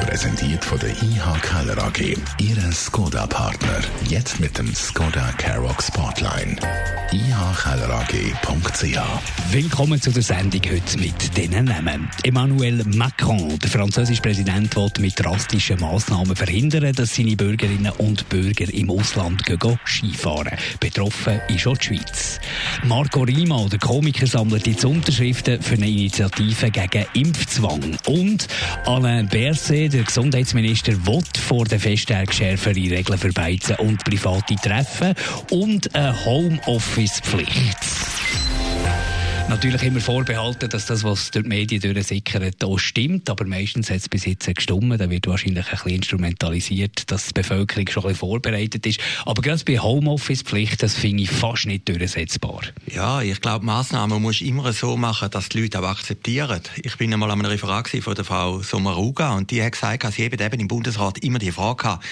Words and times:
Präsentiert 0.00 0.64
von 0.64 0.78
der 0.78 0.90
IH 0.90 1.38
Keller 1.42 1.78
AG. 1.78 2.16
Ihre 2.38 2.72
Skoda-Partner. 2.72 3.80
Jetzt 4.08 4.40
mit 4.40 4.56
dem 4.58 4.74
Skoda 4.74 5.32
Karoq 5.36 5.82
Spotline. 5.82 6.56
ihkellerag.ch 7.12 8.98
Willkommen 9.52 10.00
zu 10.00 10.10
der 10.10 10.22
Sendung 10.22 10.62
heute 10.64 10.98
mit 10.98 11.36
diesen 11.36 11.64
Namen. 11.64 12.08
Emmanuel 12.22 12.84
Macron, 12.94 13.58
der 13.58 13.68
französische 13.68 14.22
Präsident, 14.22 14.74
will 14.76 14.90
mit 15.00 15.18
drastischen 15.18 15.80
Massnahmen 15.80 16.36
verhindern, 16.36 16.94
dass 16.94 17.14
seine 17.16 17.36
Bürgerinnen 17.36 17.92
und 17.98 18.28
Bürger 18.28 18.72
im 18.72 18.90
Ausland 18.90 19.44
gehen 19.44 19.78
Skifahren. 19.84 20.56
Betroffen 20.78 21.40
ist 21.48 21.66
auch 21.66 21.76
die 21.76 21.86
Schweiz. 21.86 22.40
Marco 22.84 23.22
Rima, 23.22 23.66
der 23.68 23.78
Komiker, 23.78 24.26
sammelt 24.26 24.66
jetzt 24.66 24.84
Unterschriften 24.84 25.60
für 25.60 25.74
eine 25.74 25.88
Initiative 25.88 26.70
gegen 26.70 27.06
Impfzwang. 27.14 27.98
Und 28.06 28.46
Alain 28.86 29.28
Berset, 29.28 29.89
der 29.90 30.04
Gesundheitsminister 30.04 30.92
will 31.06 31.22
vor 31.38 31.64
den 31.64 31.80
Festtagen 31.80 32.32
schärfere 32.32 32.74
Regeln 32.74 33.18
für 33.18 33.32
Beizen 33.32 33.76
und 33.76 34.04
private 34.04 34.54
Treffen 34.56 35.14
und 35.50 35.94
eine 35.94 36.24
Homeoffice-Pflicht. 36.24 38.19
Natürlich 39.50 39.82
immer 39.82 39.98
vorbehalten, 39.98 40.68
dass 40.68 40.86
das, 40.86 41.02
was 41.02 41.32
durch 41.32 41.42
die 41.42 41.48
Medien 41.48 41.80
durchsickert, 41.80 42.62
auch 42.62 42.78
stimmt. 42.78 43.28
Aber 43.28 43.44
meistens 43.44 43.90
hat 43.90 43.96
es 43.96 44.08
bis 44.08 44.24
jetzt 44.24 44.46
gestummen. 44.54 44.96
Da 44.96 45.10
wird 45.10 45.26
wahrscheinlich 45.26 45.66
ein 45.66 45.70
bisschen 45.72 45.90
instrumentalisiert, 45.90 47.10
dass 47.10 47.26
die 47.26 47.32
Bevölkerung 47.32 47.88
schon 47.88 48.04
ein 48.04 48.10
bisschen 48.10 48.28
vorbereitet 48.28 48.86
ist. 48.86 49.00
Aber 49.26 49.42
gerade 49.42 49.64
bei 49.64 49.80
Homeoffice-Pflicht, 49.80 50.84
das 50.84 50.94
finde 50.94 51.24
ich 51.24 51.30
fast 51.30 51.66
nicht 51.66 51.88
durchsetzbar. 51.88 52.60
Ja, 52.94 53.22
ich 53.22 53.40
glaube, 53.40 53.64
Massnahmen 53.64 54.22
muss 54.22 54.40
immer 54.40 54.72
so 54.72 54.96
machen, 54.96 55.32
dass 55.32 55.48
die 55.48 55.62
Leute 55.62 55.80
auch 55.80 55.88
akzeptieren. 55.88 56.60
Ich 56.84 56.96
bin 56.96 57.12
einmal 57.12 57.32
an 57.32 57.40
einem 57.40 57.50
Referat 57.50 57.88
von 57.88 58.14
der 58.14 58.24
Frau 58.24 58.62
Sommaruga 58.62 59.34
und 59.34 59.50
die 59.50 59.64
hat 59.64 59.72
gesagt, 59.72 60.04
dass 60.04 60.14
sie 60.14 60.22
eben 60.22 60.60
im 60.60 60.68
Bundesrat 60.68 61.18
immer 61.24 61.40
die 61.40 61.50
Frage 61.50 61.88
hatte, 61.88 62.06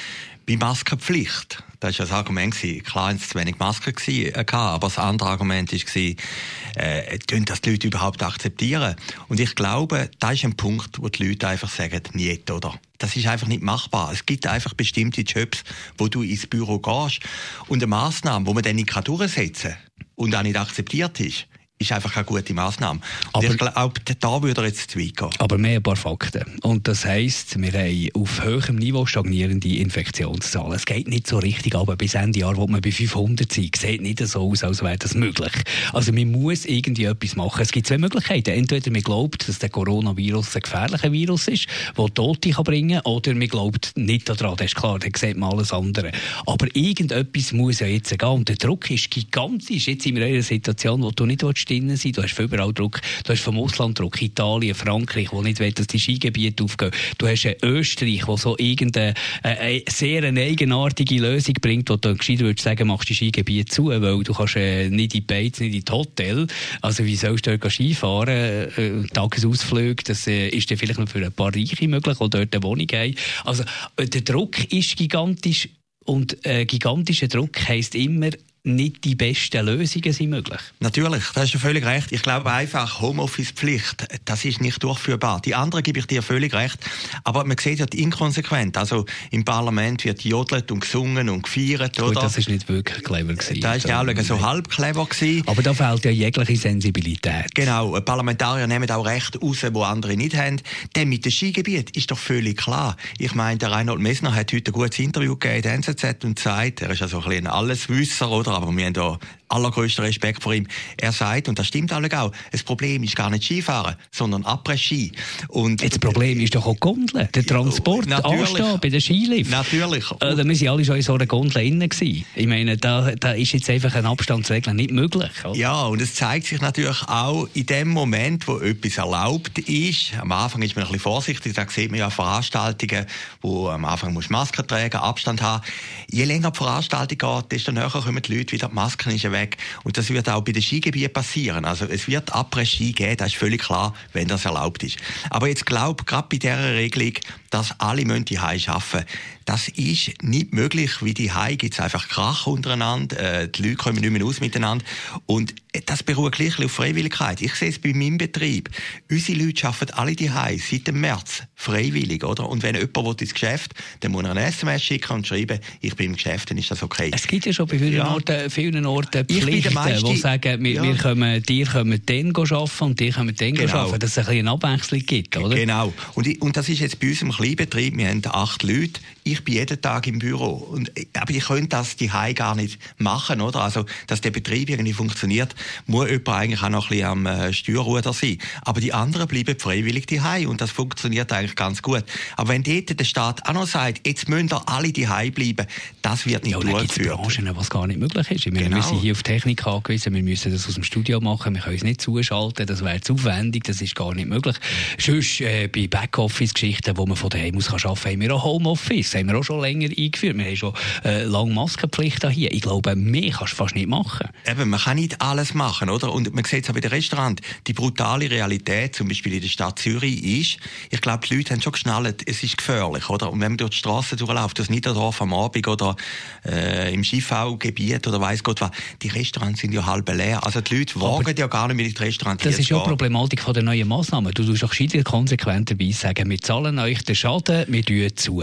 bei 0.49 0.57
Maskenpflicht. 0.57 1.63
Das 1.79 1.99
war 1.99 2.07
das 2.07 2.13
Argument. 2.13 2.57
Klar, 2.85 3.13
es 3.13 3.29
zu 3.29 3.39
wenig 3.39 3.59
Masken 3.59 3.95
äh, 4.09 4.45
aber 4.51 4.89
das 4.89 4.99
andere 4.99 5.29
Argument 5.29 5.71
war, 5.71 6.83
äh, 6.83 7.19
tun 7.19 7.45
das 7.45 7.61
die 7.61 7.71
Leute 7.71 7.87
überhaupt 7.87 8.23
akzeptieren? 8.23 8.97
Und 9.29 9.41
ich 9.41 9.55
glaube, 9.55 10.11
das 10.19 10.33
ist 10.33 10.45
ein 10.45 10.57
Punkt, 10.57 11.01
wo 11.03 11.09
die 11.11 11.29
Leute 11.29 11.49
einfach 11.49 11.69
sagen, 11.69 12.01
nicht, 12.15 12.51
oder? 12.51 12.81
Das 12.97 13.15
ist 13.15 13.27
einfach 13.27 13.47
nicht 13.47 13.63
machbar. 13.63 14.11
Es 14.11 14.25
gibt 14.25 14.47
einfach 14.47 14.73
bestimmte 14.73 15.21
Jobs, 15.21 15.63
wo 15.99 16.09
du 16.09 16.23
ins 16.23 16.47
Büro 16.47 16.79
gehst 16.79 17.21
und 17.69 17.83
eine 17.83 17.87
Massnahme, 17.87 18.47
wo 18.47 18.55
man 18.55 18.63
dann 18.63 18.77
nicht 18.77 18.91
durchsetzen 19.07 19.73
kann 19.73 20.07
und 20.17 20.35
auch 20.35 20.43
nicht 20.43 20.59
akzeptiert 20.59 21.21
ist, 21.21 21.47
ist 21.79 21.93
einfach 21.93 22.17
eine 22.17 22.25
gute 22.25 22.55
Massnahme. 22.55 23.01
Aber 23.33 23.45
ich 23.45 23.57
glaube, 23.57 24.01
da 24.19 24.43
würde 24.43 24.63
er 24.63 24.67
jetzt 24.67 24.91
zu 24.91 24.99
weit 24.99 25.17
gehen. 25.17 25.31
Aber 25.39 25.59
mehr 25.59 25.77
ein 25.77 25.83
paar 25.83 25.97
Fakten. 25.97 26.45
Und 26.63 26.89
das 26.89 27.05
heisst, 27.05 27.61
wir 27.61 27.73
haben 27.73 28.09
auf 28.15 28.43
höherem 28.43 28.77
Niveau 28.77 29.07
stagnierende 29.07 29.77
Infektionszahlen. 29.77 30.73
Es 30.73 30.87
geht 30.87 31.07
nicht 31.07 31.27
so 31.27 31.39
richtig, 31.39 31.75
aber 31.77 31.97
bis 31.97 32.15
Ende 32.15 32.41
Jahr, 32.41 32.57
wo 32.57 32.67
man 32.67 32.81
bei 32.81 32.91
500 32.91 33.53
sein, 33.53 33.71
sieht 33.77 34.01
nicht 34.01 34.27
so 34.27 34.41
aus, 34.41 34.65
als 34.65 34.83
wäre 34.83 34.99
das 34.99 35.15
möglich. 35.15 35.53
Also 35.93 36.13
man 36.13 36.33
muss 36.33 36.65
irgendwie 36.65 37.05
etwas 37.05 37.37
machen. 37.37 37.63
Es 37.63 37.71
gibt 37.71 37.87
zwei 37.87 37.99
Möglichkeiten. 37.99 38.51
Entweder 38.51 38.91
man 38.91 39.03
glaubt, 39.03 39.49
dass 39.49 39.59
der 39.61 39.69
Coronavirus 39.69 40.57
ein 40.57 40.63
gefährlicher 40.63 41.13
Virus 41.13 41.49
ist, 41.49 41.67
der 41.97 42.15
Tote 42.15 42.51
kann 42.51 42.65
bringen 42.65 43.01
kann, 43.03 43.13
oder 43.13 43.35
man 43.35 43.49
glaubt 43.49 43.93
nicht 43.95 44.29
daran. 44.29 44.57
Das 44.57 44.67
ist 44.67 44.77
klar, 44.77 44.99
dann 44.99 45.13
sieht 45.15 45.37
man 45.37 45.53
alles 45.53 45.73
andere. 45.73 46.11
Aber 46.47 46.67
irgendetwas 46.75 47.53
muss 47.53 47.81
ja 47.81 47.87
jetzt 47.87 48.17
gehen. 48.19 48.29
Und 48.29 48.49
der 48.49 48.57
Druck 48.57 48.91
ist 48.91 49.11
gigantisch. 49.11 49.87
Jetzt 49.87 50.03
sind 50.03 50.17
wir 50.17 50.27
in 50.27 50.35
einer 50.35 50.43
Situation, 50.43 51.03
wo 51.03 51.11
du 51.13 51.25
nicht 51.25 51.45
drin 51.69 51.97
sein. 51.97 52.13
Du 52.13 52.23
hast 52.23 52.39
überall 52.39 52.73
Druck. 52.73 53.01
Du 53.25 53.33
hast 53.33 53.43
vom 53.43 53.59
Ausland 53.59 53.99
Druck. 53.99 54.21
Italien, 54.21 54.75
Frankreich, 54.75 55.33
wo 55.33 55.43
nicht 55.43 55.61
will, 55.61 55.73
dass 55.73 55.87
die 55.87 55.99
Skigebiete 55.99 56.65
aufgehen. 56.65 56.91
Du 57.19 57.27
hast 57.27 57.47
Österreich, 57.63 58.27
wo 58.27 58.37
so 58.37 58.57
irgendeine 58.59 59.15
äh, 59.43 59.81
sehr 59.89 60.25
eine 60.25 60.43
eigenartige 60.43 61.17
Lösung 61.17 61.55
bringt, 61.61 61.91
wo 61.91 61.97
du 61.97 62.15
gescheiter 62.17 62.41
würdest 62.41 62.65
sagen, 62.65 62.89
machst 62.89 63.09
die 63.09 63.15
Skigebiete 63.15 63.73
zu, 63.73 63.87
weil 63.87 64.23
du 64.23 64.33
kannst 64.33 64.57
äh, 64.57 64.89
nicht 64.89 65.15
in 65.15 65.21
die 65.21 65.21
Beiz, 65.21 65.61
nicht 65.61 65.75
in 65.75 65.85
das 65.85 65.95
Hotel. 65.95 66.47
Also 66.83 67.05
wie 67.05 67.17
sollst 67.17 67.47
du 67.47 67.59
dort 67.59 67.73
Skifahren? 67.73 68.29
Äh, 68.29 69.07
Tagesausflüge, 69.13 70.05
das 70.05 70.27
äh, 70.27 70.49
ist 70.49 70.71
dann 70.71 70.79
vielleicht 70.79 70.99
noch 70.99 71.09
für 71.09 71.25
ein 71.25 71.33
paar 71.33 71.55
Reiche 71.55 71.89
möglich, 71.89 72.19
die 72.19 72.31
dort 72.31 72.55
eine 72.55 72.63
Wohnung 72.63 72.87
haben. 72.93 73.15
Also 73.45 73.65
äh, 73.97 74.07
der 74.07 74.23
Druck 74.23 74.73
ist 74.73 74.97
gigantisch 74.97 75.69
und 76.05 76.45
äh, 76.47 76.65
gigantischer 76.65 77.29
Druck 77.29 77.69
heisst 77.69 77.95
immer, 77.95 78.31
nicht 78.65 79.05
die 79.05 79.15
besten 79.15 79.65
Lösungen 79.65 80.13
sind 80.13 80.31
möglich. 80.31 80.61
Natürlich, 80.81 81.25
da 81.35 81.43
hast 81.43 81.55
du 81.55 81.59
völlig 81.59 81.85
recht. 81.85 82.13
Ich 82.13 82.23
glaube 82.23 82.51
einfach, 82.51 83.01
Homeoffice-Pflicht, 83.01 84.07
das 84.25 84.45
ist 84.45 84.61
nicht 84.61 84.83
durchführbar. 84.83 85.41
Die 85.41 85.55
andere 85.55 85.83
gebe 85.83 86.01
ich 86.01 86.07
dir 86.07 86.23
völlig 86.23 86.55
recht. 86.55 86.79
Aber 87.25 87.45
man 87.45 87.57
sieht 87.59 87.79
ja 87.79 87.87
die 87.87 88.03
Inkonsequenz. 88.03 88.77
Also 88.77 89.07
im 89.31 89.45
Parlament 89.45 90.05
wird 90.05 90.23
jodelt 90.23 90.71
und 90.71 90.81
gesungen 90.81 91.29
und 91.29 91.43
gefeiert, 91.43 91.97
Gut, 91.97 92.11
oder? 92.11 92.23
das 92.23 92.37
ist 92.37 92.49
nicht 92.49 92.69
wirklich 92.69 93.05
clever 93.05 93.35
gewesen. 93.35 93.61
Da 93.61 93.75
ist 93.75 93.87
ja 93.87 94.03
auch 94.03 94.23
so 94.23 94.41
halb 94.41 94.69
clever 94.69 95.07
gewesen. 95.07 95.43
Aber 95.47 95.63
da 95.63 95.73
fehlt 95.73 96.05
ja 96.05 96.11
jegliche 96.11 96.57
Sensibilität. 96.57 97.55
Genau. 97.55 97.99
Parlamentarier 98.01 98.67
nehmen 98.67 98.91
auch 98.91 99.07
Recht 99.07 99.41
raus, 99.41 99.65
wo 99.73 99.83
andere 99.83 100.17
nicht 100.17 100.37
haben. 100.37 100.61
Denn 100.97 101.09
mit 101.09 101.25
dem 101.25 101.33
Skigebiet 101.33 101.97
ist 101.97 102.11
doch 102.11 102.19
völlig 102.19 102.59
klar. 102.59 102.97
Ich 103.19 103.35
meine, 103.35 103.59
der 103.59 103.71
Reinhold 103.71 104.01
Messner 104.01 104.35
hat 104.35 104.53
heute 104.53 104.71
ein 104.71 104.73
gutes 104.73 104.99
Interview 104.99 105.37
gegeben 105.37 105.57
in 105.57 105.63
der 105.63 105.73
NZZ 105.75 106.25
und 106.25 106.39
sagt, 106.39 106.83
er 106.83 106.91
ist 106.91 107.01
ja 107.01 107.09
so 107.09 107.19
ein 107.19 107.29
bisschen 107.29 107.47
ein 107.47 107.53
Alleswisser, 107.53 108.31
oder? 108.31 108.48
Aber 108.55 108.71
wir 108.77 108.87
haben 108.87 108.95
da 108.95 109.19
allergrößten 109.49 110.05
Respekt 110.05 110.43
vor 110.43 110.55
ihm. 110.55 110.67
Er 110.97 111.13
sagt, 111.13 111.49
und 111.49 111.59
das 111.59 111.67
stimmt 111.67 111.93
alle 111.93 112.09
auch, 112.19 112.33
das 112.53 112.63
Problem 112.63 113.03
ist 113.03 113.17
gar 113.17 113.31
nicht 113.31 113.45
Skifahren, 113.45 113.97
sondern 114.11 114.45
Après-Ski. 114.45 115.13
Und 115.49 115.83
das 115.83 115.99
Problem 115.99 116.41
ist 116.41 116.55
doch 116.55 116.67
auch 116.67 116.79
Gondeln, 116.81 117.29
der 117.35 117.45
Transport, 117.45 118.09
ja, 118.09 118.19
Anstehen 118.19 118.79
bei 118.81 118.89
den 118.89 119.01
Skilift. 119.01 119.51
Natürlich. 119.51 120.11
Äh, 120.21 120.35
da 120.37 120.45
müssen 120.45 120.69
alle 120.69 120.85
schon 120.85 120.97
in 120.97 121.03
so 121.03 121.15
einer 121.15 121.27
Gondel 121.27 121.63
innen 121.63 121.89
gewesen. 121.89 122.25
Ich 122.35 122.47
meine, 122.47 122.77
da, 122.77 123.13
da 123.13 123.33
ist 123.33 123.53
jetzt 123.53 123.69
einfach 123.71 123.95
eine 123.95 124.09
Abstandsregel 124.09 124.75
nicht 124.75 124.91
möglich. 124.91 125.31
Oder? 125.45 125.55
Ja, 125.55 125.83
und 125.85 126.01
es 126.01 126.15
zeigt 126.15 126.47
sich 126.47 126.61
natürlich 126.61 127.03
auch 127.09 127.49
in 127.55 127.67
dem 127.67 127.89
Moment, 127.89 128.47
wo 128.49 128.59
etwas 128.59 128.99
erlaubt 128.99 129.59
ist. 129.59 130.13
Am 130.21 130.33
Anfang 130.33 130.63
ist 130.63 130.77
man 130.77 130.85
ein 130.85 130.89
bisschen 130.89 131.01
vorsichtig, 131.01 131.55
da 131.55 131.67
sieht 131.69 131.91
man 131.91 132.01
ja 132.01 132.11
Veranstaltungen, 132.11 133.07
wo 133.41 133.69
am 133.69 133.85
Anfang 133.85 134.13
muss 134.13 134.31
Masken 134.31 134.67
tragen, 134.67 134.97
Abstand 134.97 135.43
haben. 135.43 135.63
Je 136.11 136.25
länger 136.25 136.51
die 136.51 136.59
Veranstaltung 136.59 137.19
geht, 137.19 137.53
desto 137.53 137.73
näher 137.73 137.91
kommen 137.91 138.23
die 138.23 138.37
Leute 138.37 138.53
wieder, 138.53 138.69
die 138.69 138.75
Masken 138.75 139.15
ist 139.15 139.25
weg. 139.39 139.57
Und 139.85 139.97
das 139.97 140.11
wird 140.11 140.29
auch 140.29 140.43
bei 140.43 140.53
den 140.53 140.63
Skigebieten 140.63 141.13
passieren. 141.13 141.65
Also 141.65 141.87
es 141.87 142.09
wird 142.09 142.35
Après-Ski 142.35 142.93
geben, 142.93 143.17
das 143.17 143.29
ist 143.29 143.37
völlig 143.37 143.63
klar, 143.63 143.95
wenn 144.13 144.29
das 144.29 144.45
erlaubt 144.45 144.83
ist. 144.83 144.99
Aber 145.31 145.49
jetzt 145.49 145.67
glaube 145.67 146.05
gerade 146.05 146.29
bei 146.31 146.37
dieser 146.39 146.75
Regelung, 146.75 147.15
dass 147.51 147.79
alle 147.81 148.05
müssen 148.05 148.25
die 148.27 148.39
arbeiten. 148.39 149.07
Das 149.49 149.67
ist 149.69 150.23
nicht 150.23 150.53
möglich, 150.53 151.03
wie 151.03 151.15
die 151.15 151.33
Hai 151.33 151.55
gibt 151.55 151.73
es 151.73 151.81
einfach 151.81 152.07
Krach 152.11 152.47
untereinander, 152.47 153.19
äh, 153.19 153.49
die 153.49 153.63
Leute 153.63 153.77
kommen 153.77 153.97
nicht 153.97 154.11
mehr 154.11 154.23
aus 154.23 154.41
miteinander 154.41 154.85
und 155.25 155.55
das 155.87 156.03
beruht 156.03 156.33
gleich 156.33 156.63
auf 156.63 156.73
Freiwilligkeit. 156.73 157.41
Ich 157.41 157.55
sehe 157.55 157.71
es 157.71 157.79
bei 157.79 157.95
meinem 157.95 158.19
Betrieb. 158.19 158.69
Unsere 159.11 159.39
Leute 159.39 159.67
arbeiten 159.67 159.93
alle 159.95 160.15
die 160.15 160.31
Hai 160.31 160.59
seit 160.59 160.87
dem 160.87 161.01
März 161.01 161.45
freiwillig, 161.55 162.25
oder? 162.25 162.47
Und 162.49 162.63
wenn 162.63 162.75
jemand 162.75 163.23
ins 163.23 163.33
Geschäft 163.33 163.73
dann 164.01 164.13
muss 164.13 164.25
er 164.25 164.33
eine 164.33 164.45
SMS 164.45 164.83
schicken 164.83 165.13
und 165.15 165.27
schreiben, 165.27 165.59
ich 165.81 165.97
bin 165.97 166.07
im 166.07 166.13
Geschäft, 166.17 166.51
dann 166.51 166.59
ist 166.59 166.71
das 166.71 166.83
okay. 166.83 167.11
Es 167.15 167.27
gibt 167.27 167.47
ja 167.47 167.53
schon 167.53 167.67
bei 167.67 167.79
vielen 167.79 167.95
ja. 167.95 168.09
Orten, 168.09 168.51
vielen 168.51 168.85
Orten 168.85 169.25
Pflichten, 169.25 170.05
die 170.05 170.17
sagen, 170.17 170.63
wir, 170.63 170.73
ja. 170.73 170.83
wir 170.83 170.95
können, 170.95 171.43
die 171.43 171.65
können 171.65 172.03
dann 172.05 172.37
arbeiten 172.37 172.85
und 172.85 173.01
die 173.01 173.11
können 173.11 173.35
dann 173.35 173.55
genau. 173.55 173.73
arbeiten, 173.73 174.01
dass 174.01 174.17
es 174.17 174.29
ein 174.29 174.39
eine 174.39 174.51
Abwechslung 174.51 175.01
gibt, 175.01 175.37
oder? 175.37 175.57
Genau. 175.57 175.93
Und, 176.15 176.43
und 176.43 176.57
das 176.57 176.69
ist 176.69 176.81
jetzt 176.81 177.01
bei 177.01 177.09
uns 177.09 177.23
im 177.23 177.33
Kleinbetrieb, 177.33 177.97
wir 177.97 178.09
haben 178.09 178.23
acht 178.27 178.63
Leute, 178.63 179.01
ich 179.25 179.38
bin 179.45 179.55
jeden 179.55 179.81
Tag 179.81 180.07
im 180.07 180.19
Büro. 180.19 180.55
Und, 180.55 180.91
aber 181.15 181.31
ich 181.31 181.45
könnte 181.45 181.69
das 181.69 181.97
die 181.97 182.09
gar 182.09 182.55
nicht 182.55 182.79
machen, 182.99 183.41
oder? 183.41 183.61
Also, 183.61 183.85
dass 184.07 184.21
der 184.21 184.31
Betrieb 184.31 184.71
irgendwie 184.71 184.93
funktioniert, 184.93 185.55
muss 185.87 186.09
jemand 186.09 186.29
eigentlich 186.29 186.63
auch 186.63 186.71
noch 186.71 186.87
ein 186.87 186.89
bisschen 186.89 187.07
am 187.07 187.27
äh, 187.27 187.53
Steuerruder 187.53 188.13
sein. 188.13 188.39
Aber 188.63 188.81
die 188.81 188.93
anderen 188.93 189.29
bleiben 189.29 189.59
freiwillig 189.59 190.07
die 190.07 190.21
und 190.47 190.61
das 190.61 190.71
funktioniert 190.71 191.33
eigentlich 191.33 191.55
ganz 191.55 191.83
gut. 191.83 192.05
Aber 192.37 192.49
wenn 192.49 192.63
dort 192.63 192.99
der 192.99 193.05
Staat 193.05 193.47
auch 193.47 193.53
noch 193.53 193.67
sagt, 193.67 194.07
jetzt 194.07 194.29
müssen 194.29 194.49
da 194.49 194.63
alle 194.67 194.93
die 194.93 195.09
Hai 195.09 195.31
bleiben, 195.31 195.67
das 196.03 196.27
wird 196.27 196.45
nicht 196.45 196.53
ja, 196.53 196.61
durchgeführt. 196.61 197.07
Ja, 197.07 197.17
Branchen, 197.17 197.57
was 197.57 197.71
gar 197.71 197.87
nicht 197.87 198.01
möglich 198.01 198.31
ist. 198.31 198.47
Meine, 198.47 198.65
genau. 198.65 198.77
Wir 198.77 198.83
sind 198.83 199.01
hier 199.01 199.13
auf 199.13 199.23
Technik 199.23 199.67
angewiesen, 199.67 200.15
wir 200.15 200.23
müssen 200.23 200.51
das 200.51 200.67
aus 200.67 200.75
dem 200.75 200.83
Studio 200.83 201.21
machen, 201.21 201.55
wir 201.55 201.63
können 201.63 201.77
es 201.77 201.85
nicht 201.85 202.01
zuschalten, 202.01 202.67
das 202.67 202.83
wäre 202.83 203.01
zu 203.01 203.19
aufwendig, 203.19 203.65
das 203.65 203.81
ist 203.81 203.95
gar 203.95 204.15
nicht 204.15 204.29
möglich. 204.29 204.57
Sonst 204.99 205.41
äh, 205.41 205.69
bei 205.69 205.87
Backoffice-Geschichten, 205.87 206.97
wo 206.97 207.07
man 207.07 207.17
von 207.17 207.31
daheim 207.31 207.57
aus 207.57 207.73
arbeiten 207.73 207.99
haben 207.99 208.21
wir 208.21 208.35
auch 208.35 208.45
Homeoffice, 208.45 209.15
haben 209.15 209.28
wir 209.29 209.39
auch 209.39 209.45
schon 209.45 209.61
länger 209.61 209.89
eingeführt. 209.97 210.37
Wir 210.37 210.45
haben 210.47 210.57
schon 210.57 210.75
äh, 211.05 211.25
lange 211.25 211.53
Maskenpflicht 211.53 212.27
hier. 212.29 212.53
Ich 212.53 212.63
glaube, 212.63 212.97
mehr 212.97 213.31
kannst 213.31 213.53
du 213.53 213.57
fast 213.57 213.75
nicht 213.75 213.89
machen. 213.89 214.29
Eben, 214.47 214.71
man 214.71 214.81
kann 214.81 214.97
nicht 214.97 215.21
alles 215.21 215.55
machen, 215.55 215.91
oder? 215.91 216.13
Und 216.13 216.35
man 216.35 216.45
sieht 216.45 216.65
es 216.65 216.71
auch 216.71 216.75
bei 216.75 216.81
den 216.81 216.91
Restaurants. 216.91 217.43
Die 217.67 217.73
brutale 217.73 218.31
Realität, 218.31 218.95
zum 218.95 219.09
Beispiel 219.09 219.35
in 219.35 219.41
der 219.41 219.49
Stadt 219.49 219.79
Zürich, 219.79 220.23
ist, 220.23 220.59
ich 220.91 221.01
glaube, 221.01 221.27
die 221.27 221.37
Leute 221.37 221.55
haben 221.55 221.63
schon 221.63 221.73
geschnallt, 221.73 222.23
es 222.27 222.43
ist 222.43 222.57
gefährlich, 222.57 223.09
oder? 223.09 223.31
Und 223.33 223.41
wenn 223.41 223.53
man 223.53 223.59
durch 223.59 223.71
die 223.71 223.77
Straße 223.77 224.17
durchläuft, 224.17 224.59
das 224.59 224.71
Niederdorf 224.71 225.21
am 225.23 225.33
Abend 225.33 225.67
oder 225.69 225.97
äh, 226.45 226.93
im 226.93 227.05
Schiffau-Gebiet 227.05 228.07
oder 228.07 228.21
weiß 228.21 228.43
Gott 228.43 228.61
was, 228.61 228.71
die 229.03 229.09
Restaurants 229.09 229.61
sind 229.61 229.73
ja 229.73 229.87
halb 229.87 230.09
leer. 230.09 230.45
Also 230.45 230.61
die 230.61 230.79
Leute 230.79 231.01
wagen 231.01 231.35
ja 231.37 231.47
gar 231.47 231.69
nicht 231.69 231.77
mehr 231.77 231.87
in 231.87 231.95
die 231.95 232.03
Restaurants 232.03 232.43
Das 232.43 232.59
ist 232.59 232.69
ja 232.69 232.79
die 232.79 232.89
Problematik 232.89 233.41
von 233.41 233.55
der 233.55 233.63
neuen 233.63 233.89
Massnahmen. 233.89 234.33
Du 234.33 234.45
tust 234.45 234.65
auch 234.65 235.05
konsequenterweise 235.05 235.99
sagen, 235.99 236.31
wir 236.31 236.39
zahlen 236.39 236.79
euch 236.79 237.03
den 237.03 237.15
Schaden, 237.15 237.65
wir 237.69 237.85
tun 237.85 238.09
zu. 238.17 238.43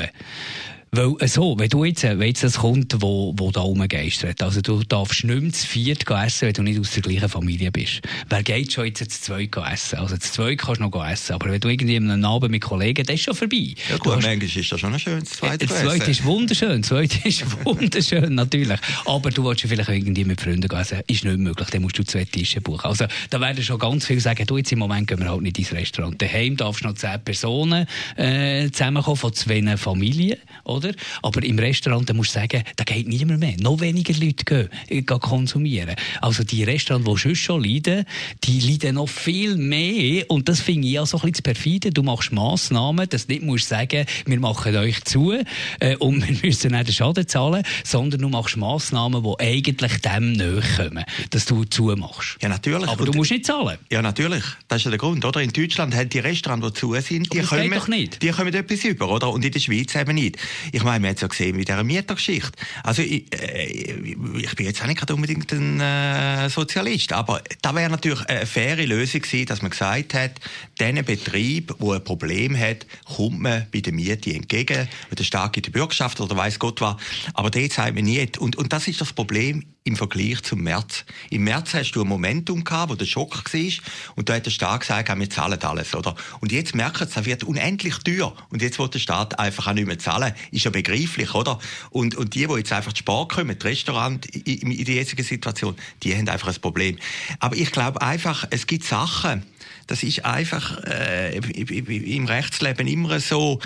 Weil, 0.95 1.13
äh, 1.19 1.27
so, 1.27 1.59
wenn 1.59 1.67
du 1.67 1.83
jetzt, 1.83 2.05
äh, 2.05 2.17
wenn 2.17 2.27
jetzt 2.27 2.43
das 2.43 2.59
kommt, 2.59 2.95
wo, 3.01 3.33
wo 3.35 3.51
da 3.51 3.59
rumgeistert, 3.59 4.41
also 4.41 4.61
du 4.61 4.81
darfst 4.83 5.25
nicht 5.25 5.41
mehr 5.41 5.51
zu 5.51 5.67
viert 5.67 6.09
essen, 6.09 6.47
wenn 6.47 6.53
du 6.53 6.63
nicht 6.63 6.79
aus 6.79 6.91
der 6.91 7.01
gleichen 7.01 7.27
Familie 7.27 7.69
bist. 7.69 8.01
Wer 8.29 8.43
geht 8.43 8.71
schon 8.71 8.85
jetzt 8.85 8.99
zu 8.99 9.21
zweit 9.21 9.55
essen? 9.73 9.99
Also 9.99 10.15
zu 10.15 10.31
zweit 10.31 10.59
kannst 10.59 10.79
du 10.79 10.85
noch 10.85 11.05
essen, 11.05 11.33
aber 11.33 11.51
wenn 11.51 11.59
du 11.59 11.67
irgendwie 11.67 11.97
einen 11.97 12.23
Abend 12.23 12.51
mit 12.51 12.61
Kollegen, 12.61 13.05
das 13.05 13.15
ist 13.15 13.23
schon 13.23 13.35
vorbei. 13.35 13.73
Ja 13.89 13.97
gut, 13.97 14.13
manchmal 14.13 14.41
ist 14.41 14.71
das 14.71 14.79
schon 14.79 14.93
ein 14.93 14.99
schönes 14.99 15.31
zweites 15.31 15.67
Das 15.67 15.81
zweite 15.81 16.11
ist 16.11 16.23
wunderschön, 16.23 16.81
das 16.81 16.89
zweite 16.89 17.27
ist 17.27 17.43
wunderschön, 17.65 18.33
natürlich. 18.33 18.79
Aber 19.05 19.31
du 19.31 19.43
willst 19.43 19.63
vielleicht 19.63 19.89
irgendwie 19.89 20.23
mit 20.23 20.39
Freunden 20.39 20.71
essen, 20.71 21.01
ist 21.07 21.25
nicht 21.25 21.37
möglich, 21.37 21.67
dann 21.71 21.81
musst 21.81 21.99
du 21.99 22.03
zwei 22.03 22.23
Tische 22.23 22.61
buchen. 22.61 22.85
Also 22.85 23.05
da 23.29 23.41
werden 23.41 23.61
schon 23.61 23.79
ganz 23.79 24.05
viele 24.05 24.21
sagen, 24.21 24.45
du 24.45 24.57
jetzt 24.57 24.71
im 24.71 24.79
Moment 24.79 25.07
gehen 25.07 25.19
wir 25.19 25.29
halt 25.29 25.41
nicht 25.41 25.59
ins 25.59 25.73
Restaurant. 25.73 26.21
Daheim 26.21 26.55
darfst 26.55 26.83
du 26.83 26.87
noch 26.87 26.95
zehn 26.95 27.19
Personen 27.21 27.85
äh, 28.15 28.69
zusammenkommen 28.71 29.17
von 29.17 29.33
zwei 29.33 29.75
Familien, 29.75 30.37
oder? 30.63 30.84
Oder? 30.85 30.95
Aber 31.21 31.43
im 31.43 31.59
Restaurant, 31.59 32.09
da 32.09 32.13
musst 32.13 32.35
du 32.35 32.39
sagen, 32.39 32.63
da 32.75 32.83
geht 32.83 33.07
niemand 33.07 33.39
mehr. 33.39 33.55
Noch 33.59 33.79
weniger 33.79 34.13
Leute 34.13 34.45
gehen, 34.45 34.69
äh, 34.89 35.01
gehen 35.01 35.19
konsumieren. 35.19 35.95
Also 36.21 36.43
die 36.43 36.63
Restaurants, 36.63 37.09
die 37.09 37.17
sonst 37.17 37.39
schon 37.39 37.63
leiden, 37.63 38.05
die 38.43 38.59
leiden 38.59 38.95
noch 38.95 39.09
viel 39.09 39.55
mehr. 39.55 40.25
Und 40.29 40.49
das 40.49 40.61
finde 40.61 40.87
ich 40.87 40.99
auch 40.99 41.07
so 41.07 41.17
ein 41.17 41.31
bisschen 41.31 41.43
perfide. 41.43 41.91
Du 41.91 42.03
machst 42.03 42.31
Massnahmen, 42.31 43.07
dass 43.09 43.27
du 43.27 43.33
nicht 43.33 43.43
musst 43.43 43.67
sagen, 43.67 44.05
wir 44.25 44.39
machen 44.39 44.75
euch 44.75 45.03
zu 45.03 45.33
äh, 45.79 45.95
und 45.97 46.27
wir 46.27 46.47
müssen 46.47 46.71
nicht 46.71 46.87
den 46.87 46.93
Schaden 46.93 47.27
zahlen, 47.27 47.63
sondern 47.83 48.21
du 48.21 48.29
machst 48.29 48.57
Massnahmen, 48.57 49.23
die 49.23 49.39
eigentlich 49.39 50.01
dem 50.01 50.33
näher 50.33 50.63
kommen, 50.77 51.03
dass 51.29 51.45
du 51.45 51.63
zumachst. 51.65 52.37
Ja, 52.41 52.49
natürlich. 52.49 52.87
Aber 52.87 53.05
du 53.05 53.13
musst 53.13 53.31
nicht 53.31 53.45
zahlen. 53.45 53.77
Ja, 53.91 54.01
natürlich. 54.01 54.43
Das 54.67 54.77
ist 54.77 54.85
ja 54.85 54.91
der 54.91 54.99
Grund, 54.99 55.23
oder? 55.25 55.41
In 55.41 55.51
Deutschland 55.51 55.95
haben 55.95 56.09
die 56.09 56.19
Restaurants, 56.19 56.67
die 56.67 56.73
zu 56.73 56.93
sind, 56.95 57.33
die 57.33 57.41
kommen, 57.41 58.09
die 58.21 58.29
kommen 58.29 58.53
etwas 58.53 58.83
über, 58.83 59.09
oder? 59.09 59.29
Und 59.29 59.43
in 59.45 59.51
der 59.51 59.59
Schweiz 59.59 59.95
eben 59.95 60.15
nicht. 60.15 60.37
Ich 60.75 60.83
meine, 60.83 61.03
wir 61.03 61.07
haben 61.07 61.15
es 61.15 61.21
ja 61.21 61.29
gesehen 61.29 61.55
mit 61.55 61.69
dieser 61.69 61.85
Mietergeschichte. 61.85 62.51
Also 62.83 63.01
ich, 63.01 63.33
äh, 63.33 63.63
ich 63.63 64.55
bin 64.57 64.65
jetzt 64.65 64.81
auch 64.81 64.87
nicht 64.87 65.09
unbedingt 65.09 65.49
ein 65.53 65.79
äh, 65.79 66.49
Sozialist, 66.49 67.13
aber 67.13 67.41
da 67.61 67.73
wäre 67.73 67.89
natürlich 67.89 68.27
eine 68.27 68.45
faire 68.45 68.85
Lösung 68.85 69.21
gewesen, 69.21 69.45
dass 69.45 69.61
man 69.61 69.71
gesagt 69.71 70.13
hat, 70.13 70.31
diesen 70.77 71.05
Betrieb, 71.05 71.73
wo 71.79 71.93
ein 71.93 72.03
Problem 72.03 72.59
hat, 72.59 72.85
kommt 73.05 73.39
man 73.39 73.67
bei 73.71 73.79
der 73.79 73.93
Miete 73.93 74.33
entgegen, 74.33 74.89
mit 75.09 75.17
der 75.17 75.23
starke 75.23 75.61
Bürgschaft 75.61 76.19
oder 76.19 76.35
weiß 76.35 76.59
Gott 76.59 76.81
was. 76.81 76.97
Aber 77.33 77.51
dort 77.51 77.71
sagt 77.71 77.95
man 77.95 78.03
nicht. 78.03 78.37
Und, 78.37 78.57
und 78.57 78.73
das 78.73 78.89
ist 78.89 78.99
das 78.99 79.13
Problem 79.13 79.63
im 79.85 79.95
Vergleich 79.95 80.41
zum 80.41 80.63
März. 80.63 81.05
Im 81.29 81.43
März 81.43 81.75
hast 81.75 81.91
du 81.91 82.01
ein 82.01 82.07
Momentum 82.07 82.63
gehabt, 82.63 82.91
wo 82.91 82.95
der 82.95 83.05
Schock 83.05 83.53
war 83.53 83.71
und 84.15 84.27
da 84.27 84.33
hat 84.33 84.45
der 84.45 84.51
Staat 84.51 84.81
gesagt, 84.81 85.15
wir 85.15 85.29
zahlen 85.29 85.61
alles, 85.61 85.93
oder? 85.95 86.15
Und 86.41 86.51
jetzt 86.51 86.73
merken 86.75 87.07
sie, 87.07 87.19
es 87.19 87.25
wird 87.25 87.43
unendlich 87.43 87.95
teuer 87.99 88.35
und 88.49 88.63
jetzt 88.63 88.79
will 88.79 88.89
der 88.89 88.97
Staat 88.97 89.37
einfach 89.37 89.67
auch 89.67 89.73
nicht 89.73 89.85
mehr 89.85 89.99
zahlen. 89.99 90.33
Ist 90.51 90.65
ja 90.65 90.71
begreiflich, 90.71 91.35
oder? 91.35 91.59
Und, 91.91 92.15
und 92.15 92.33
die, 92.33 92.47
die 92.47 92.53
jetzt 92.55 92.73
einfach 92.73 92.93
zu 92.93 92.99
Sport 92.99 93.33
kommen, 93.33 93.57
die 93.57 93.67
Restaurant 93.67 94.25
in, 94.25 94.71
in 94.71 94.85
der 94.85 94.95
jetzigen 94.95 95.23
Situation, 95.23 95.75
die 96.01 96.15
haben 96.15 96.27
einfach 96.29 96.47
ein 96.47 96.59
Problem. 96.59 96.97
Aber 97.39 97.55
ich 97.55 97.71
glaube 97.71 98.01
einfach, 98.01 98.47
es 98.49 98.65
gibt 98.65 98.85
Sachen, 98.85 99.43
das 99.85 100.01
ist 100.01 100.25
einfach 100.25 100.83
äh, 100.83 101.37
im 101.37 102.25
Rechtsleben 102.25 102.87
immer 102.87 103.19
so, 103.19 103.59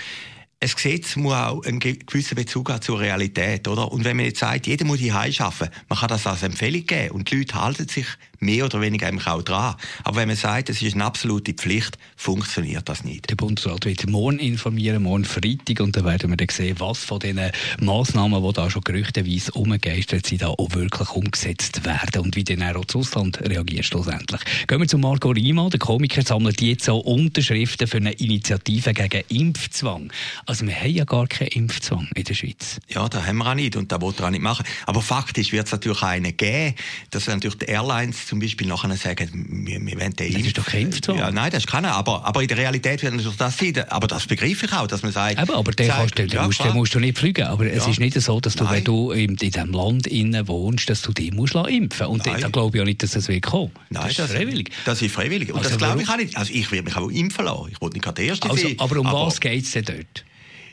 ein 0.62 0.70
Gesetz 0.70 1.16
muss 1.16 1.34
auch 1.34 1.64
einen 1.64 1.80
gewissen 1.80 2.36
Bezug 2.36 2.70
haben 2.70 2.82
zur 2.82 3.00
Realität, 3.00 3.68
oder? 3.68 3.92
Und 3.92 4.04
wenn 4.04 4.18
man 4.18 4.26
jetzt 4.26 4.40
sagt, 4.40 4.68
jeder 4.68 4.86
muss 4.86 5.00
die 5.00 5.14
Heim 5.14 5.32
schaffen, 5.32 5.70
man 5.88 6.00
kann 6.00 6.10
das 6.10 6.28
als 6.28 6.44
Empfehlung 6.44 6.86
geben 6.86 7.12
und 7.12 7.32
die 7.32 7.38
Leute 7.38 7.56
halten 7.56 7.88
sich 7.88 8.08
mehr 8.40 8.66
oder 8.66 8.82
weniger 8.82 9.08
eigentlich 9.08 9.28
auch 9.28 9.42
dran. 9.42 9.76
Aber 10.04 10.18
wenn 10.18 10.28
man 10.28 10.38
sagt, 10.38 10.70
es 10.70 10.82
ist 10.82 10.96
eine 10.96 11.06
absolute 11.06 11.54
Pflicht, 11.54 11.98
funktioniert 12.16 12.88
das 12.90 13.04
nicht. 13.04 13.30
Der 13.30 13.36
Bundesrat 13.36 13.86
wird 13.86 14.08
morgen 14.08 14.40
informieren, 14.40 15.04
morgen 15.04 15.26
Freitag, 15.26 15.80
und 15.82 15.96
dann 15.96 16.06
werden 16.06 16.30
wir 16.30 16.38
dann 16.38 16.50
sehen, 16.50 16.76
was 16.80 17.04
von 17.04 17.20
diesen 17.20 17.52
Massnahmen, 17.80 18.44
die 18.44 18.54
da 18.54 18.70
schon 18.70 18.82
gerüchteweise 18.84 19.52
umgeistert 19.54 20.26
sind, 20.26 20.42
da 20.42 20.48
auch 20.50 20.72
wirklich 20.74 21.10
umgesetzt 21.12 21.86
werden 21.86 22.22
und 22.22 22.36
wie 22.36 22.44
dann 22.44 22.64
auch 22.64 22.86
das 22.86 22.96
Ausland 22.96 23.40
reagiert 23.42 23.86
schlussendlich. 23.86 24.42
Gehen 24.68 24.80
wir 24.80 24.88
zu 24.88 24.98
Marco 24.98 25.30
Rima, 25.30 25.70
der 25.70 25.80
Komiker 25.80 26.22
sammelt 26.22 26.62
jetzt 26.62 26.90
auch 26.90 27.00
Unterschriften 27.02 27.88
für 27.88 27.98
eine 27.98 28.14
Initiative 28.14 28.94
gegen 28.94 29.24
Impfzwang. 29.30 30.12
Also 30.46 30.66
wir 30.66 30.76
haben 30.76 30.92
ja 30.92 31.06
gar 31.06 31.28
keinen 31.28 31.50
Impfzwang 31.50 32.08
in 32.16 32.24
der 32.24 32.34
Schweiz. 32.34 32.80
Ja, 32.88 33.08
da 33.10 33.26
haben 33.26 33.38
wir 33.38 33.48
auch 33.48 33.56
nicht 33.56 33.76
und 33.76 33.92
da 33.92 34.02
wollen 34.02 34.18
wir 34.18 34.26
auch 34.26 34.30
nicht 34.30 34.42
machen. 34.42 34.66
Aber 34.86 35.02
faktisch 35.02 35.52
wird 35.52 35.66
es 35.66 35.72
natürlich 35.72 36.02
einen 36.04 36.36
geben, 36.36 36.76
dass 37.12 37.28
natürlich 37.28 37.58
die 37.58 37.66
Airlines 37.66 38.29
zum 38.30 38.40
Beispiel 38.40 38.68
nachher 38.68 38.96
sagen, 38.96 39.48
wir, 39.66 39.84
wir 39.84 40.00
wollen 40.00 40.16
den 40.16 40.34
Das 40.34 40.42
ist 40.44 40.58
doch 40.58 40.66
kein 40.66 40.84
Impfzwang. 40.84 41.18
Ja, 41.18 41.32
nein, 41.32 41.50
das 41.50 41.64
ist 41.64 41.68
keiner. 41.68 41.94
Aber, 41.94 42.24
aber 42.26 42.44
in 42.44 42.48
der 42.48 42.58
Realität 42.58 43.02
wird 43.02 43.14
natürlich 43.14 43.38
das 43.38 43.58
sein. 43.58 43.74
Aber 43.90 44.08
das 44.08 44.28
begreife 44.28 44.68
ich 44.68 44.72
auch, 44.72 44.86
dass 44.86 45.02
man 45.02 45.12
sagt... 45.12 45.42
Eben, 45.42 45.52
aber 45.52 45.72
den, 45.72 45.88
sagt, 45.88 46.16
kannst, 46.16 46.34
ja, 46.34 46.44
musst, 46.44 46.64
den 46.64 46.74
musst 46.74 46.94
du 46.94 47.00
nicht 47.00 47.18
fliegen. 47.18 47.48
Aber 47.48 47.66
ja. 47.66 47.72
es 47.72 47.88
ist 47.88 48.00
nicht 48.00 48.20
so, 48.22 48.40
dass 48.40 48.56
du, 48.56 48.66
nein. 48.66 48.76
wenn 48.76 48.84
du 48.84 49.12
in, 49.12 49.32
in 49.32 49.36
diesem 49.36 49.72
Land 49.72 50.06
innen 50.06 50.48
wohnst, 50.48 50.90
dass 50.90 51.02
du 51.02 51.12
dich 51.12 51.34
musst 51.34 51.56
impfen 51.56 52.08
Und 52.08 52.26
nein. 52.28 52.40
da 52.40 52.50
glaube 52.50 52.78
ich 52.78 52.82
auch 52.82 52.86
nicht, 52.86 53.02
dass 53.02 53.12
das 53.12 53.28
wird 53.28 53.42
kommen. 53.42 53.72
Nein, 53.90 54.04
das 54.04 54.12
ist 54.12 54.20
das, 54.20 54.32
freiwillig. 54.32 54.70
Das 54.86 55.02
ist 55.02 55.12
freiwillig. 55.12 55.50
Und 55.52 55.58
also 55.58 55.70
das 55.70 55.78
glaube 55.80 56.04
ich 56.04 56.10
auch 56.10 56.18
nicht. 56.18 56.38
Also 56.38 56.54
ich 56.54 56.72
werde 56.72 56.86
mich 56.86 56.96
auch 56.96 57.10
impfen 57.10 57.46
lassen. 57.46 57.70
Ich 57.72 57.82
wollte 57.82 57.98
nicht 57.98 58.18
der 58.18 58.26
Erste 58.26 58.50
also, 58.50 58.62
sein. 58.62 58.76
Aber 58.78 59.00
um 59.00 59.08
aber 59.08 59.26
was 59.26 59.42
geht 59.42 59.66
es 59.66 59.72
denn 59.72 59.86
dort? 59.86 60.26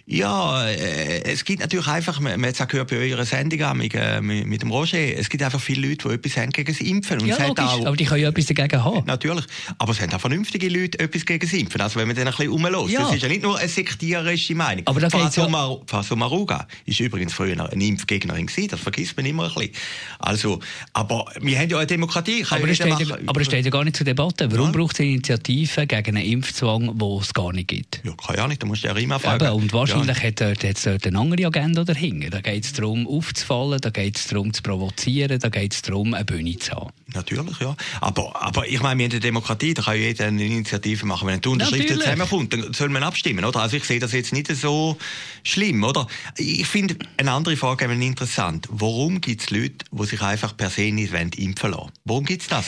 Ja, 0.08 0.68
äh, 0.68 1.24
es 1.24 1.44
gibt 1.44 1.58
natürlich 1.58 1.88
einfach, 1.88 2.20
man 2.20 2.40
hat 2.40 2.54
es 2.54 2.60
auch 2.60 2.68
gehört 2.68 2.90
bei 2.90 3.10
eurer 3.10 3.24
Sendung 3.24 3.76
mit, 3.76 3.92
äh, 3.92 4.20
mit 4.20 4.62
dem 4.62 4.70
Roger, 4.70 4.98
es 4.98 5.28
gibt 5.28 5.42
einfach 5.42 5.60
viele 5.60 5.88
Leute, 5.88 6.08
die 6.08 6.14
etwas 6.14 6.36
haben 6.36 6.52
gegen 6.52 6.72
das 6.72 6.80
Impfen. 6.80 7.20
Und 7.20 7.26
ja, 7.26 7.44
logisch, 7.44 7.64
auch, 7.64 7.86
aber 7.86 7.96
die 7.96 8.04
können 8.04 8.22
ja 8.22 8.28
etwas 8.28 8.46
dagegen 8.46 8.84
haben. 8.84 9.04
Natürlich, 9.04 9.44
aber 9.78 9.90
es 9.90 10.00
haben 10.00 10.12
auch 10.12 10.20
vernünftige 10.20 10.68
Leute 10.68 11.00
etwas 11.00 11.26
gegen 11.26 11.40
das 11.40 11.52
Impfen. 11.52 11.80
Also 11.80 11.98
wenn 11.98 12.06
man 12.06 12.14
dann 12.14 12.28
ein 12.28 12.30
bisschen 12.30 12.52
rumlässt, 12.52 12.88
ja. 12.90 13.00
das 13.00 13.14
ist 13.14 13.22
ja 13.24 13.28
nicht 13.28 13.42
nur 13.42 13.58
eine 13.58 13.68
sektierische 13.68 14.54
Meinung. 14.54 14.86
Aber 14.86 15.00
da 15.00 15.10
Faso, 15.10 15.48
ja. 15.48 15.76
Faso 15.86 16.14
Maruga 16.14 16.68
ist 16.84 17.00
übrigens 17.00 17.34
früher 17.34 17.68
eine 17.68 17.84
Impfgegnerin 17.84 18.46
gewesen, 18.46 18.68
das 18.68 18.78
vergisst 18.78 19.16
man 19.16 19.26
immer 19.26 19.48
ein 19.48 19.54
bisschen. 19.54 19.72
Also, 20.20 20.60
aber 20.92 21.24
wir 21.40 21.58
haben 21.58 21.68
ja 21.68 21.78
eine 21.78 21.86
Demokratie. 21.88 22.46
Aber 22.48 22.68
es, 22.68 22.76
steht 22.76 22.96
ja, 23.00 23.18
aber 23.26 23.40
es 23.40 23.48
steht 23.48 23.64
ja 23.64 23.72
gar 23.72 23.82
nicht 23.82 23.96
zur 23.96 24.04
Debatte. 24.04 24.52
Warum 24.52 24.66
ja. 24.66 24.78
braucht 24.78 24.94
es 24.94 25.00
eine 25.00 25.10
Initiative 25.10 25.84
gegen 25.88 26.16
einen 26.16 26.26
Impfzwang, 26.26 26.92
wo 26.94 27.18
es 27.18 27.34
gar 27.34 27.52
nicht 27.52 27.66
gibt? 27.66 28.02
Ja, 28.04 28.12
kann 28.12 28.36
ja 28.36 28.46
nicht, 28.46 28.62
da 28.62 28.68
musst 28.68 28.84
du 28.84 28.86
ja 28.86 28.94
immer 28.94 29.18
fragen. 29.18 29.44
Eben, 29.44 29.54
und 29.54 29.72
wahrscheinlich 29.98 30.22
hat 30.22 30.40
dort 30.40 30.62
jetzt 30.62 30.86
dort 30.86 31.06
eine 31.06 31.18
andere 31.18 31.46
Agenda 31.46 31.84
dahinter. 31.84 32.30
Da 32.30 32.40
geht 32.40 32.64
es 32.64 32.72
darum, 32.72 33.06
aufzufallen, 33.06 33.80
da 33.80 33.90
geht 33.90 34.16
es 34.16 34.26
darum, 34.28 34.52
zu 34.52 34.62
provozieren, 34.62 35.38
da 35.38 35.48
geht 35.48 35.72
es 35.72 35.82
darum, 35.82 36.14
eine 36.14 36.24
Bühne 36.24 36.58
zu 36.58 36.72
haben. 36.72 36.90
Natürlich, 37.14 37.60
ja. 37.60 37.74
Aber, 38.00 38.42
aber 38.42 38.66
ich 38.68 38.82
meine, 38.82 38.98
wir 38.98 39.04
haben 39.04 39.12
eine 39.12 39.20
Demokratie, 39.20 39.74
da 39.74 39.82
kann 39.82 39.96
jeder 39.96 40.26
eine 40.26 40.44
Initiative 40.44 41.06
machen. 41.06 41.28
Wenn 41.28 41.40
eine 41.42 41.50
Unterschrift 41.50 41.88
zusammenkommt, 41.88 42.52
dann 42.52 42.72
soll 42.74 42.88
man 42.88 43.02
abstimmen, 43.02 43.44
oder? 43.44 43.60
Also 43.60 43.76
ich 43.76 43.84
sehe 43.84 43.98
das 43.98 44.12
jetzt 44.12 44.32
nicht 44.32 44.54
so 44.54 44.98
schlimm, 45.42 45.84
oder? 45.84 46.06
Ich 46.36 46.66
finde 46.66 46.96
eine 47.16 47.32
andere 47.32 47.56
Frage 47.56 47.86
interessant. 47.86 48.66
Warum 48.70 49.20
gibt 49.20 49.42
es 49.42 49.50
Leute, 49.50 49.86
die 49.90 50.04
sich 50.04 50.20
einfach 50.20 50.56
per 50.56 50.68
se 50.68 50.92
nicht 50.92 51.14
impfen 51.38 51.70
lassen 51.70 51.92
Warum 52.04 52.24
gibt 52.24 52.42
es 52.42 52.48
das? 52.48 52.66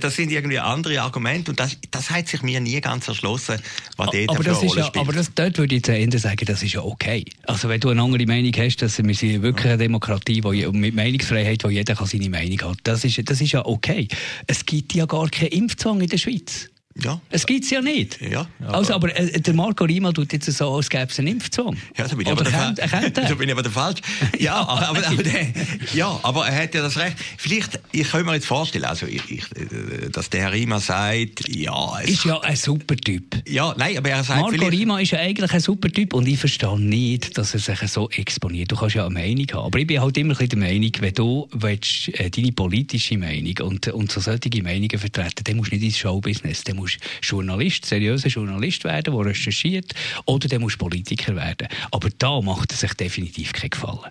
Das 0.00 0.14
sind 0.14 0.30
irgendwie 0.30 0.58
andere 0.58 1.02
Argumente 1.02 1.50
und 1.50 1.60
das, 1.60 1.76
das 1.90 2.10
hat 2.10 2.28
sich 2.28 2.42
mir 2.42 2.60
nie 2.60 2.80
ganz 2.80 3.08
erschlossen, 3.08 3.60
was 3.96 4.10
dort 4.10 4.30
aber 4.30 4.44
das 4.44 4.62
ist 4.62 4.76
ja. 4.76 4.90
Aber 4.94 5.12
das, 5.12 5.34
dort 5.34 5.58
würde 5.58 5.74
ich 5.74 5.82
zu 5.82 5.92
Ende 5.92 6.18
sagen, 6.18 6.44
das 6.54 6.62
ist 6.62 6.74
ja 6.74 6.82
okay. 6.82 7.24
Also 7.48 7.68
wenn 7.68 7.80
du 7.80 7.88
eine 7.88 8.00
andere 8.00 8.26
Meinung 8.26 8.52
hast, 8.56 8.76
dass 8.76 9.02
wir 9.02 9.14
sind 9.14 9.42
wirklich 9.42 9.66
eine 9.66 9.78
Demokratie 9.78 10.44
wo, 10.44 10.52
mit 10.52 10.94
Meinungsfreiheit, 10.94 11.64
wo 11.64 11.68
jeder 11.68 11.96
kann 11.96 12.06
seine 12.06 12.30
Meinung 12.30 12.60
hat, 12.62 12.78
das 12.84 13.04
ist, 13.04 13.28
das 13.28 13.40
ist 13.40 13.50
ja 13.50 13.66
okay. 13.66 14.06
Es 14.46 14.64
gibt 14.64 14.94
ja 14.94 15.04
gar 15.04 15.28
keinen 15.28 15.48
Impfzwang 15.48 16.00
in 16.00 16.06
der 16.06 16.18
Schweiz. 16.18 16.70
Ja. 17.02 17.20
Es 17.30 17.44
gibt 17.44 17.64
es 17.64 17.70
ja 17.70 17.80
nicht. 17.80 18.20
Ja, 18.20 18.46
aber 18.60 18.74
also, 18.74 18.94
aber 18.94 19.16
äh, 19.16 19.40
der 19.40 19.54
Marco 19.54 19.84
Rima 19.84 20.12
tut 20.12 20.32
jetzt 20.32 20.50
so, 20.50 20.74
als 20.74 20.88
gäbe 20.88 21.06
es 21.10 21.18
einen 21.18 21.28
Impfzwang. 21.28 21.76
Ja, 21.96 22.06
da 22.06 22.14
bin 22.14 22.26
ich 22.26 22.32
aber 22.32 22.44
der, 22.44 22.74
kennt, 22.88 23.16
da 23.16 23.34
bin 23.34 23.48
ich 23.48 23.52
aber 23.52 23.62
der 23.62 23.72
Falsch. 23.72 24.00
Ja, 24.38 24.56
aber, 24.68 25.06
aber, 25.06 25.22
der, 25.22 25.48
ja, 25.92 26.20
aber 26.22 26.46
er 26.46 26.62
hat 26.62 26.74
ja 26.74 26.82
das 26.82 26.96
Recht. 26.96 27.16
Vielleicht, 27.36 27.80
ich 27.90 28.08
kann 28.08 28.24
mir 28.24 28.34
jetzt 28.34 28.46
vorstellen, 28.46 28.84
also 28.84 29.06
ich, 29.06 29.28
ich, 29.28 29.44
äh, 29.56 30.08
dass 30.10 30.30
der 30.30 30.42
Herr 30.42 30.52
Rima 30.52 30.78
sagt, 30.78 31.48
ja... 31.48 32.00
Es 32.02 32.10
ist 32.10 32.24
ja 32.24 32.40
ein 32.40 32.56
super 32.56 32.96
Typ. 32.96 33.42
Ja, 33.48 33.74
nein, 33.76 33.98
aber 33.98 34.10
er 34.10 34.22
sagt 34.22 34.40
Marco 34.40 34.66
Rima 34.66 35.00
ist 35.00 35.10
ja 35.10 35.18
eigentlich 35.18 35.52
ein 35.52 35.60
super 35.60 35.90
Typ 35.90 36.14
und 36.14 36.28
ich 36.28 36.38
verstehe 36.38 36.78
nicht, 36.78 37.36
dass 37.36 37.54
er 37.54 37.60
sich 37.60 37.90
so 37.90 38.08
exponiert. 38.10 38.70
Du 38.70 38.76
kannst 38.76 38.94
ja 38.94 39.04
eine 39.04 39.14
Meinung 39.14 39.46
haben. 39.52 39.66
Aber 39.66 39.78
ich 39.80 39.86
bin 39.86 40.00
halt 40.00 40.16
immer 40.16 40.38
ein 40.38 40.48
der 40.48 40.58
Meinung, 40.58 40.92
wenn 41.00 41.14
du 41.14 41.48
willst, 41.52 42.08
äh, 42.20 42.30
deine 42.30 42.52
politische 42.52 43.18
Meinung 43.18 43.54
und, 43.62 43.88
und 43.88 44.12
so 44.12 44.20
solche 44.20 44.62
Meinungen 44.62 44.98
vertreten, 44.98 45.42
dann 45.42 45.56
musst 45.56 45.72
du 45.72 45.76
nicht 45.76 45.84
ins 45.84 45.98
Showbusiness, 45.98 46.62
dann 46.64 46.83
musst 46.84 46.98
Journalist, 47.22 47.84
seriöser 47.86 48.28
Journalist 48.28 48.84
werden, 48.84 49.14
der 49.14 49.26
recherchiert, 49.26 49.94
oder 50.26 50.48
dann 50.48 50.60
musst 50.60 50.78
Politiker 50.78 51.34
werden. 51.34 51.68
Aber 51.90 52.08
da 52.18 52.40
macht 52.40 52.72
er 52.72 52.76
sich 52.76 52.94
definitiv 52.94 53.52
keinen 53.52 53.70
Gefallen. 53.70 54.10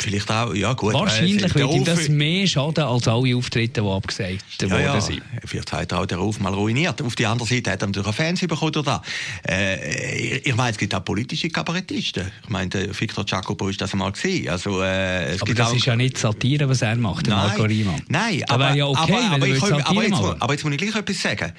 Vielleicht 0.00 0.30
auch, 0.30 0.54
ja 0.54 0.72
gut. 0.72 0.94
Wahrscheinlich 0.94 1.54
wird 1.54 1.72
ihm 1.72 1.84
das 1.84 2.08
mehr 2.08 2.46
schaden 2.46 2.84
als 2.84 3.08
alle 3.08 3.36
Auftritte, 3.36 3.82
die 3.82 3.88
abgesagt 3.88 4.44
ja, 4.60 4.70
worden 4.70 4.82
ja. 4.82 5.00
sind. 5.00 5.22
Vielleicht 5.44 5.72
hat 5.72 5.92
er 5.92 6.00
auch 6.00 6.06
den 6.06 6.18
Ruf 6.18 6.38
mal 6.40 6.52
ruiniert. 6.52 7.00
Auf 7.02 7.14
der 7.14 7.30
anderen 7.30 7.48
Seite 7.48 7.70
hat 7.70 7.82
er 7.82 7.86
natürlich 7.86 8.06
einen 8.06 8.14
Fernsehen 8.14 8.48
bekommen 8.48 8.76
oder 8.76 9.02
äh, 9.48 10.38
Ich 10.38 10.54
meine, 10.56 10.72
es 10.72 10.78
gibt 10.78 10.94
auch 10.94 11.04
politische 11.04 11.48
Kabarettisten. 11.48 12.30
Ich 12.42 12.48
meine, 12.48 12.68
der 12.68 13.00
Victor 13.00 13.24
Jacopo 13.26 13.68
ist 13.68 13.80
das 13.80 13.92
einmal 13.92 14.12
gesehen. 14.12 14.48
Also, 14.48 14.82
äh, 14.82 15.34
es 15.34 15.42
aber 15.42 15.54
das 15.54 15.72
ist 15.72 15.86
ja 15.86 15.96
nicht 15.96 16.18
Satire, 16.18 16.68
was 16.68 16.82
er 16.82 16.96
macht, 16.96 17.26
der 17.26 17.36
Marco 17.36 17.62
Riemann. 17.62 18.02
Nein, 18.08 18.42
aber, 18.48 18.74
ja 18.74 18.86
okay, 18.86 19.14
aber, 19.14 19.34
aber, 19.36 19.46
ich, 19.46 19.62
aber, 19.62 20.02
jetzt, 20.02 20.42
aber 20.42 20.52
jetzt 20.52 20.64
muss 20.64 20.72
ich 20.72 20.78
gleich 20.78 20.96
etwas 20.96 21.20
sagen 21.20 21.52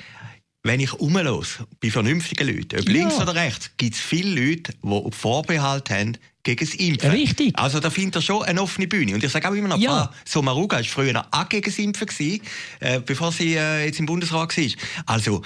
wenn 0.67 0.79
ich 0.79 0.93
umlos 0.93 1.59
bei 1.81 1.89
vernünftigen 1.89 2.47
Leuten, 2.47 2.79
ob 2.79 2.85
ja. 2.85 2.91
links 2.91 3.15
oder 3.15 3.35
rechts, 3.35 3.71
gibt 3.77 3.95
es 3.95 4.01
viele 4.01 4.39
Leute, 4.39 4.73
die 4.83 5.11
Vorbehalt 5.11 5.89
haben 5.89 6.17
gegen 6.43 6.65
das 6.65 6.75
Impfen. 6.75 7.11
Richtig. 7.11 7.57
Also 7.57 7.79
da 7.79 7.89
findet 7.89 8.15
er 8.15 8.21
schon 8.21 8.43
eine 8.43 8.61
offene 8.61 8.87
Bühne. 8.87 9.13
Und 9.15 9.23
ich 9.23 9.31
sage 9.31 9.49
auch 9.49 9.53
immer 9.53 9.67
noch, 9.67 9.79
ja. 9.79 10.11
so 10.23 10.41
Maruga 10.41 10.77
war 10.77 10.83
früher 10.83 11.25
auch 11.31 11.49
gegen 11.49 11.65
das 11.65 11.77
Impfen, 11.77 12.07
gewesen, 12.07 12.41
äh, 12.79 12.99
bevor 12.99 13.31
sie 13.31 13.55
äh, 13.55 13.85
jetzt 13.85 13.99
im 13.99 14.05
Bundesrat 14.05 14.57
war. 14.57 14.65
Also 15.05 15.41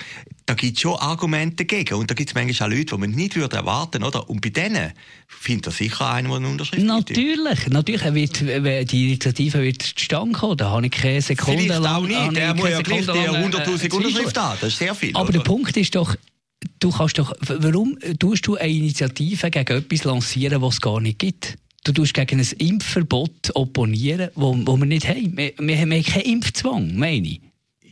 da 0.52 0.56
gibt 0.56 0.76
es 0.76 0.82
schon 0.82 0.96
Argumente 0.96 1.64
dagegen. 1.64 1.94
Und 1.94 2.12
da 2.12 2.14
gibt 2.14 2.30
es 2.30 2.36
manchmal 2.36 2.68
auch 2.68 2.76
Leute, 2.76 2.94
die 2.94 2.98
man 3.00 3.12
nicht 3.12 3.38
würde 3.38 3.56
erwarten 3.56 4.02
würde. 4.02 4.22
Und 4.24 4.42
bei 4.42 4.50
denen 4.50 4.92
findet 5.26 5.68
er 5.68 5.72
sicher 5.72 6.12
einen, 6.12 6.28
der 6.28 6.38
eine 6.38 6.50
Unterschrift 6.50 6.84
Natürlich. 6.84 7.60
Gibt. 7.62 7.72
Natürlich. 7.72 8.14
Wird, 8.14 8.92
die 8.92 9.06
Initiative 9.06 9.62
wird 9.62 9.82
zustande 9.82 10.38
kommen. 10.38 10.58
Da 10.58 10.72
habe 10.72 10.86
ich 10.86 10.92
keine 10.92 11.22
Sekunde 11.22 11.62
Vielleicht 11.62 11.82
lang... 11.82 11.96
auch 11.96 12.06
nicht. 12.06 12.36
Der 12.36 12.54
muss 12.54 12.70
ja 12.70 12.82
gleich 12.82 13.08
100'000 13.08 13.86
äh, 13.86 13.96
Unterschriften 13.96 14.44
haben. 14.44 14.58
Das 14.60 14.74
ist 14.74 14.80
sehr 14.80 14.94
viel. 14.94 15.16
Aber 15.16 15.24
oder? 15.24 15.32
der 15.32 15.40
Punkt 15.40 15.78
ist 15.78 15.96
doch, 15.96 16.18
du 16.82 16.92
kannst 16.92 17.18
doch, 17.18 17.34
warum 17.48 17.98
tust 18.20 18.46
du 18.46 18.58
eine 18.58 18.74
Initiative 18.74 19.50
gegen 19.50 19.78
etwas 19.78 20.04
lancieren, 20.04 20.62
was 20.62 20.74
es 20.74 20.82
gar 20.82 21.00
nicht 21.00 21.20
gibt? 21.20 21.56
Du 21.86 21.94
tust 21.94 22.14
gegen 22.14 22.42
ein 22.42 22.48
Impfverbot 22.58 23.52
opponieren, 23.56 24.32
wo, 24.36 24.54
wo 24.66 24.76
wir 24.76 24.86
nicht 24.86 25.08
haben. 25.08 25.38
Wir, 25.38 25.54
wir 25.58 25.78
haben 25.78 26.04
keinen 26.04 26.24
Impfzwang, 26.24 26.98
meine 26.98 27.26
ich 27.26 27.42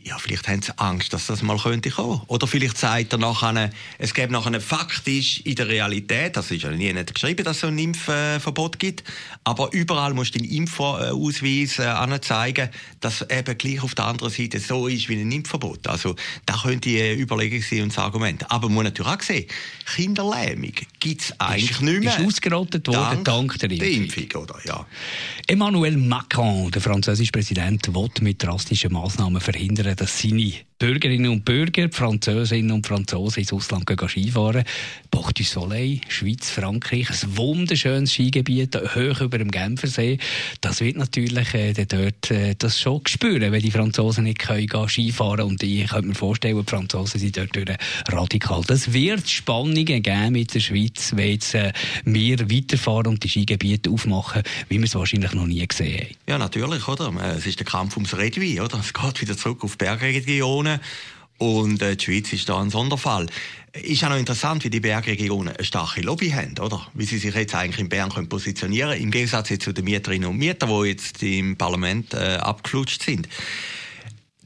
ja, 0.02 0.18
vielleicht 0.18 0.48
haben 0.48 0.62
sie 0.62 0.76
Angst, 0.78 1.12
dass 1.12 1.26
das 1.26 1.42
mal 1.42 1.58
könnte 1.58 1.90
kommen. 1.90 2.22
Oder 2.26 2.46
vielleicht 2.46 2.78
sagt 2.78 3.12
er 3.12 3.18
nachher, 3.18 3.70
es 3.98 4.14
gäbe 4.14 4.32
nachher 4.32 4.60
faktisch 4.60 5.40
in 5.40 5.54
der 5.54 5.68
Realität, 5.68 6.36
das 6.36 6.50
ist 6.50 6.62
ja 6.62 6.70
nie 6.70 6.92
nicht 6.92 7.14
geschrieben, 7.14 7.44
dass 7.44 7.56
es 7.56 7.60
so 7.60 7.66
ein 7.66 7.78
Impfverbot 7.78 8.78
gibt, 8.78 9.04
aber 9.44 9.70
überall 9.72 10.14
musst 10.14 10.34
du 10.34 10.38
den 10.38 10.48
Impfausweis 10.48 11.78
äh, 11.78 11.84
anzeigen, 11.84 12.70
dass 13.00 13.22
eben 13.30 13.58
gleich 13.58 13.82
auf 13.82 13.94
der 13.94 14.06
anderen 14.06 14.32
Seite 14.32 14.58
so 14.58 14.86
ist 14.86 15.08
wie 15.08 15.20
ein 15.20 15.30
Impfverbot. 15.30 15.86
Also, 15.86 16.16
da 16.46 16.58
könnte 16.62 16.88
die 16.88 17.20
Überlegung 17.20 17.60
sein 17.62 17.82
und 17.82 17.88
das 17.92 17.98
Argument. 17.98 18.50
Aber 18.50 18.68
man 18.68 18.76
muss 18.76 18.84
natürlich 18.84 19.12
auch 19.12 19.22
sehen, 19.22 19.46
Kinderlähmung 19.94 20.72
gibt 20.98 21.22
es 21.22 21.40
eigentlich 21.40 21.70
ist, 21.72 21.82
nicht 21.82 22.00
mehr. 22.00 22.18
Ist 22.18 22.26
ausgerottet 22.26 22.86
worden 22.88 23.24
dank, 23.24 23.58
dank 23.58 23.58
der 23.58 23.70
Impfung. 23.70 24.22
Impfung 24.24 24.42
oder? 24.42 24.58
Ja. 24.64 24.86
Emmanuel 25.46 25.96
Macron, 25.96 26.70
der 26.70 26.80
französische 26.80 27.32
Präsident, 27.32 27.94
will 27.94 28.08
mit 28.20 28.42
drastischen 28.42 28.92
Maßnahmen 28.92 29.40
verhindern, 29.40 29.96
dass 30.00 30.18
seine 30.18 30.54
Bürgerinnen 30.78 31.30
und 31.30 31.44
Bürger, 31.44 31.90
Französinnen 31.92 32.72
und 32.72 32.86
Franzosen 32.86 33.40
ins 33.40 33.52
Ausland 33.52 33.86
gehen 33.86 34.08
Skifahren. 34.08 34.64
Porte 35.10 35.42
du 35.42 35.44
Soleil, 35.44 36.00
Schweiz, 36.08 36.48
Frankreich, 36.48 37.10
ein 37.10 37.36
wunderschönes 37.36 38.14
Skigebiet, 38.14 38.74
hoch 38.74 39.20
über 39.20 39.36
dem 39.36 39.50
Genfersee. 39.50 40.16
Das 40.62 40.80
wird 40.80 40.96
natürlich 40.96 41.52
äh, 41.52 41.74
dort 41.84 42.30
äh, 42.30 42.54
das 42.56 42.80
schon 42.80 43.02
spüren, 43.06 43.52
wenn 43.52 43.60
die 43.60 43.70
Franzosen 43.70 44.24
nicht 44.24 44.38
können 44.38 44.66
gehen 44.66 44.88
Skifahren 44.88 45.42
Und 45.42 45.62
ich 45.62 45.86
könnte 45.86 46.08
mir 46.08 46.14
vorstellen, 46.14 46.56
die 46.58 46.70
Franzosen 46.70 47.20
sind 47.20 47.36
dort 47.36 47.50
radikal. 48.08 48.62
Das 48.66 48.94
wird 48.94 49.28
Spannungen 49.28 49.84
geben 49.84 50.32
mit 50.32 50.54
der 50.54 50.60
Schweiz, 50.60 51.12
wenn 51.14 51.32
jetzt, 51.32 51.54
äh, 51.54 51.74
wir 52.06 52.50
weiterfahren 52.50 53.08
und 53.08 53.22
die 53.22 53.28
Skigebiete 53.28 53.90
aufmachen, 53.90 54.42
wie 54.70 54.78
wir 54.78 54.86
es 54.86 54.94
wahrscheinlich 54.94 55.34
noch 55.34 55.46
nie 55.46 55.66
gesehen 55.66 56.00
haben. 56.00 56.14
Ja, 56.26 56.38
natürlich, 56.38 56.88
oder? 56.88 57.12
Es 57.36 57.44
ist 57.44 57.58
der 57.58 57.66
Kampf 57.66 57.96
ums 57.96 58.16
Redwi, 58.16 58.62
oder? 58.62 58.80
Es 58.80 58.94
geht 58.94 59.20
wieder 59.20 59.36
zurück 59.36 59.62
auf 59.62 59.76
Bergregionen. 59.80 60.78
Und 61.38 61.82
äh, 61.82 61.96
die 61.96 62.04
Schweiz 62.04 62.32
ist 62.32 62.48
da 62.48 62.60
ein 62.60 62.70
Sonderfall. 62.70 63.26
Ist 63.72 64.04
auch 64.04 64.10
noch 64.10 64.18
interessant, 64.18 64.62
wie 64.64 64.70
die 64.70 64.80
Bergregionen 64.80 65.54
eine 65.54 65.64
starke 65.64 66.02
Lobby 66.02 66.30
haben, 66.30 66.58
oder? 66.58 66.86
Wie 66.92 67.04
sie 67.04 67.18
sich 67.18 67.34
jetzt 67.34 67.54
eigentlich 67.54 67.80
in 67.80 67.88
Bern 67.88 68.10
können 68.10 68.28
positionieren 68.28 69.00
im 69.00 69.10
Gegensatz 69.10 69.48
zu 69.58 69.72
den 69.72 69.84
Mieterinnen 69.84 70.28
und 70.28 70.36
Mietern, 70.36 70.68
die 70.68 70.88
jetzt 70.88 71.22
im 71.22 71.56
Parlament 71.56 72.12
äh, 72.14 72.36
abgelutscht 72.36 73.02
sind. 73.02 73.28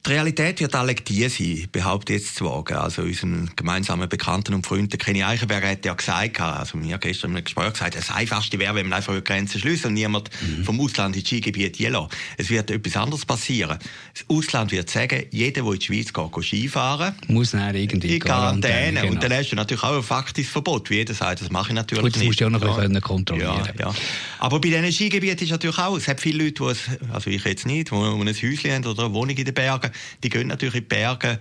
Die 0.07 0.11
Realität 0.11 0.61
wird 0.61 0.75
alle 0.75 0.95
die 0.95 1.27
sein, 1.31 1.67
behaupte 1.73 2.13
jetzt 2.13 2.37
zu 2.37 2.45
wagen. 2.45 2.75
Also 2.75 3.01
unseren 3.01 3.51
gemeinsamen 3.57 4.07
Bekannten 4.07 4.53
und 4.53 4.67
Freunden 4.67 4.99
Kenny 4.99 5.25
Eichenberger 5.25 5.71
hat 5.71 5.87
ja 5.87 5.95
gesagt, 5.95 6.39
also 6.43 6.77
mir 6.77 6.99
gestern 6.99 7.35
im 7.35 7.43
Gespräch 7.43 7.73
gesagt, 7.73 7.97
das 7.97 8.11
Einfachste 8.11 8.59
wäre, 8.59 8.75
wenn 8.75 8.87
man 8.87 8.99
einfach 8.99 9.15
die 9.15 9.25
Grenzen 9.25 9.61
schließt 9.61 9.87
und 9.87 9.95
niemand 9.95 10.29
mhm. 10.43 10.65
vom 10.65 10.79
Ausland 10.79 11.17
ins 11.17 11.27
Skigebiet 11.27 11.79
lassen. 11.79 12.09
Es 12.37 12.51
wird 12.51 12.71
etwas 12.71 12.97
anderes 12.99 13.25
passieren. 13.25 13.79
Das 14.13 14.27
Ausland 14.29 14.73
wird 14.73 14.91
sagen, 14.91 15.25
jeder, 15.31 15.63
der 15.63 15.73
in 15.73 15.79
die 15.79 15.87
Schweiz 15.87 16.13
geht, 16.13 16.45
Skifahren, 16.45 17.15
muss 17.29 17.53
dann 17.53 17.75
irgendwie 17.75 18.17
in 18.17 18.21
Quarantäne. 18.21 19.01
Genau. 19.01 19.13
Und 19.13 19.23
dann 19.23 19.33
hast 19.33 19.53
du 19.53 19.57
natürlich 19.57 19.85
auch 19.85 19.97
ein 19.97 20.03
faktisches 20.03 20.53
Verbot, 20.53 20.91
wie 20.91 20.97
jeder 20.97 21.15
sagt, 21.15 21.41
das 21.41 21.51
mache 21.51 21.69
ich 21.69 21.77
natürlich 21.77 22.05
Gut, 22.05 22.15
das 22.15 22.23
musst 22.23 22.41
du 22.41 22.45
ja 22.45 22.51
noch 22.51 22.61
ja. 22.61 22.75
Können 22.75 23.01
kontrollieren. 23.01 23.73
Ja, 23.79 23.87
ja. 23.89 23.95
Aber 24.39 24.61
bei 24.61 24.69
diesen 24.69 24.93
Skigebieten 24.93 25.45
ist 25.45 25.51
natürlich 25.51 25.79
auch, 25.79 25.97
es 25.97 26.07
hat 26.09 26.21
viele 26.21 26.45
Leute, 26.45 26.63
die 26.63 26.71
es, 26.71 26.81
also 27.11 27.31
ich 27.31 27.43
jetzt 27.43 27.65
nicht, 27.65 27.91
die 27.91 27.95
ein 27.95 28.27
Häuschen 28.27 28.71
haben 28.71 28.85
oder 28.85 29.07
eine 29.07 29.15
Wohnung 29.15 29.35
in 29.35 29.45
den 29.47 29.55
Bergen, 29.55 29.94
die 30.23 30.29
gehen 30.29 30.49
natürlich 30.49 30.77
in 30.77 30.81
die 30.83 30.89
Berge. 30.89 31.39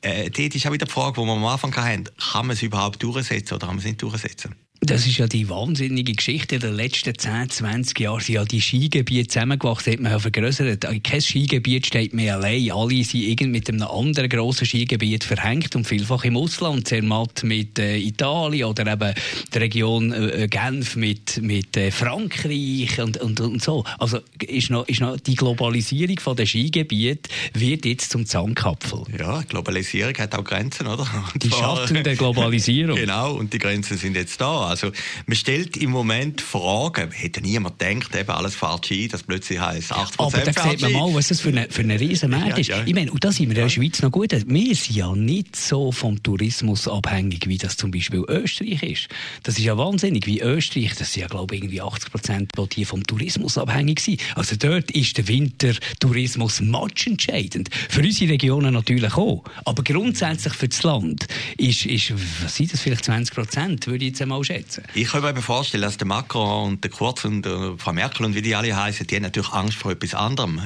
Äh, 0.00 0.30
dort 0.30 0.54
ist 0.54 0.66
auch 0.66 0.72
wieder 0.72 0.86
die 0.86 0.92
Frage, 0.92 1.20
die 1.20 1.26
wir 1.26 1.32
am 1.32 1.44
Anfang 1.44 1.74
hatten, 1.76 2.04
kann 2.32 2.46
man 2.46 2.56
es 2.56 2.62
überhaupt 2.62 3.02
durchsetzen 3.02 3.54
oder 3.54 3.66
kann 3.66 3.76
man 3.76 3.78
es 3.78 3.84
nicht 3.84 4.02
durchsetzen? 4.02 4.54
Das 4.86 5.06
ist 5.06 5.16
ja 5.16 5.26
die 5.26 5.48
wahnsinnige 5.48 6.12
Geschichte 6.12 6.58
der 6.58 6.70
letzten 6.70 7.16
10, 7.16 7.48
20 7.48 7.98
Jahre. 8.00 8.20
Sind 8.20 8.34
ja 8.34 8.44
die 8.44 8.60
Skigebiete 8.60 9.28
zusammengewachsen, 9.28 9.94
hat 9.94 10.00
man 10.00 10.12
ja 10.12 10.18
vergrößert. 10.18 10.86
Kein 11.02 11.20
Skigebiet 11.22 11.86
steht 11.86 12.12
mehr 12.12 12.34
allein. 12.36 12.70
Alle 12.70 13.02
sind 13.02 13.22
irgendwie 13.22 13.46
mit 13.46 13.68
einem 13.70 13.82
anderen 13.82 14.28
grossen 14.28 14.66
Skigebiet 14.66 15.24
verhängt 15.24 15.74
und 15.74 15.86
vielfach 15.86 16.24
im 16.24 16.36
Ausland. 16.36 16.86
Zermatt 16.86 17.44
mit 17.44 17.78
äh, 17.78 17.96
Italien 17.96 18.68
oder 18.68 18.92
eben 18.92 19.14
der 19.54 19.60
Region 19.62 20.12
äh, 20.12 20.48
Genf 20.50 20.96
mit, 20.96 21.40
mit 21.40 21.63
äh, 21.76 21.90
Frankreich 21.90 23.00
und, 23.00 23.16
und, 23.18 23.40
und 23.40 23.62
so. 23.62 23.84
Also 23.98 24.18
ist 24.40 24.70
noch, 24.70 24.86
ist 24.88 25.00
noch 25.00 25.16
die 25.18 25.34
Globalisierung 25.34 26.18
von 26.18 26.36
der 26.36 26.46
Skigebiet 26.46 27.28
wird 27.52 27.84
jetzt 27.86 28.10
zum 28.10 28.26
Zahnkapfel. 28.26 29.04
Ja, 29.18 29.42
Globalisierung 29.42 30.16
hat 30.18 30.34
auch 30.34 30.44
Grenzen, 30.44 30.86
oder? 30.86 31.06
Und 31.32 31.42
die 31.42 31.50
Schatten 31.50 32.02
der 32.02 32.16
Globalisierung. 32.16 32.96
genau, 33.04 33.34
und 33.34 33.52
die 33.52 33.58
Grenzen 33.58 33.96
sind 33.96 34.16
jetzt 34.16 34.40
da. 34.40 34.66
Also, 34.66 34.90
man 35.26 35.36
stellt 35.36 35.76
im 35.76 35.90
Moment 35.90 36.40
Fragen. 36.40 37.10
Hätte 37.10 37.40
niemand 37.40 37.78
gedacht, 37.78 38.14
eben 38.14 38.30
alles 38.30 38.54
fährt 38.54 38.86
Ski, 38.86 39.08
das 39.08 39.22
plötzlich 39.22 39.60
heisst 39.60 39.92
80 39.92 40.20
Aber 40.20 40.38
da 40.38 40.52
sieht 40.52 40.80
man 40.80 40.92
mal, 40.92 41.14
was 41.14 41.28
das 41.28 41.40
für 41.40 41.48
eine, 41.48 41.68
für 41.70 41.82
eine 41.82 41.98
riesen 41.98 42.30
Markt 42.30 42.58
ist. 42.58 42.68
Ja, 42.68 42.78
ja. 42.78 42.86
Ich 42.86 42.94
meine, 42.94 43.10
und 43.10 43.24
da 43.24 43.32
sind 43.32 43.48
wir 43.48 43.56
in 43.56 43.62
der 43.62 43.68
Schweiz 43.68 44.02
noch 44.02 44.10
gut. 44.10 44.32
Wir 44.32 44.74
sind 44.74 44.96
ja 44.96 45.14
nicht 45.14 45.56
so 45.56 45.92
vom 45.92 46.22
Tourismus 46.22 46.88
abhängig, 46.88 47.48
wie 47.48 47.58
das 47.58 47.76
zum 47.76 47.90
Beispiel 47.90 48.24
Österreich 48.28 48.82
ist. 48.82 49.08
Das 49.42 49.58
ist 49.58 49.64
ja 49.64 49.76
wahnsinnig, 49.76 50.26
wie 50.26 50.40
Österreich, 50.40 50.94
das 50.98 51.12
sind 51.12 51.22
ja, 51.22 51.28
glaube 51.28 51.56
ich, 51.56 51.63
irgendwie 51.64 51.80
80 51.80 52.10
Prozent, 52.10 52.50
die 52.76 52.84
vom 52.84 53.04
Tourismus 53.04 53.58
abhängig 53.58 54.00
sind. 54.00 54.20
Also 54.36 54.56
dort 54.56 54.90
ist 54.90 55.18
der 55.18 55.28
Wintertourismus 55.28 56.60
match 56.60 57.06
entscheidend. 57.06 57.70
Für 57.88 58.00
unsere 58.00 58.32
Regionen 58.32 58.74
natürlich 58.74 59.14
auch. 59.14 59.44
Aber 59.64 59.82
grundsätzlich 59.82 60.54
für 60.54 60.68
das 60.68 60.82
Land 60.82 61.26
ist, 61.56 61.86
ist 61.86 62.12
was 62.42 62.54
sind 62.54 62.72
das, 62.72 62.80
vielleicht 62.80 63.04
20 63.04 63.34
Prozent, 63.34 63.86
würde 63.86 64.04
ich 64.04 64.10
jetzt 64.10 64.22
einmal 64.22 64.44
schätzen. 64.44 64.84
Ich 64.94 65.08
kann 65.08 65.22
mir 65.22 65.42
vorstellen, 65.42 65.82
dass 65.82 65.96
der 65.96 66.06
Macron 66.06 66.72
und 66.72 66.84
der 66.84 66.90
Kurz 66.90 67.24
und 67.24 67.42
der 67.42 67.74
Frau 67.78 67.92
Merkel 67.92 68.26
und 68.26 68.34
wie 68.34 68.42
die 68.42 68.54
alle 68.54 68.76
heißen, 68.76 69.06
die 69.06 69.16
haben 69.16 69.22
natürlich 69.22 69.50
Angst 69.50 69.78
vor 69.78 69.92
etwas 69.92 70.14
anderem. 70.14 70.60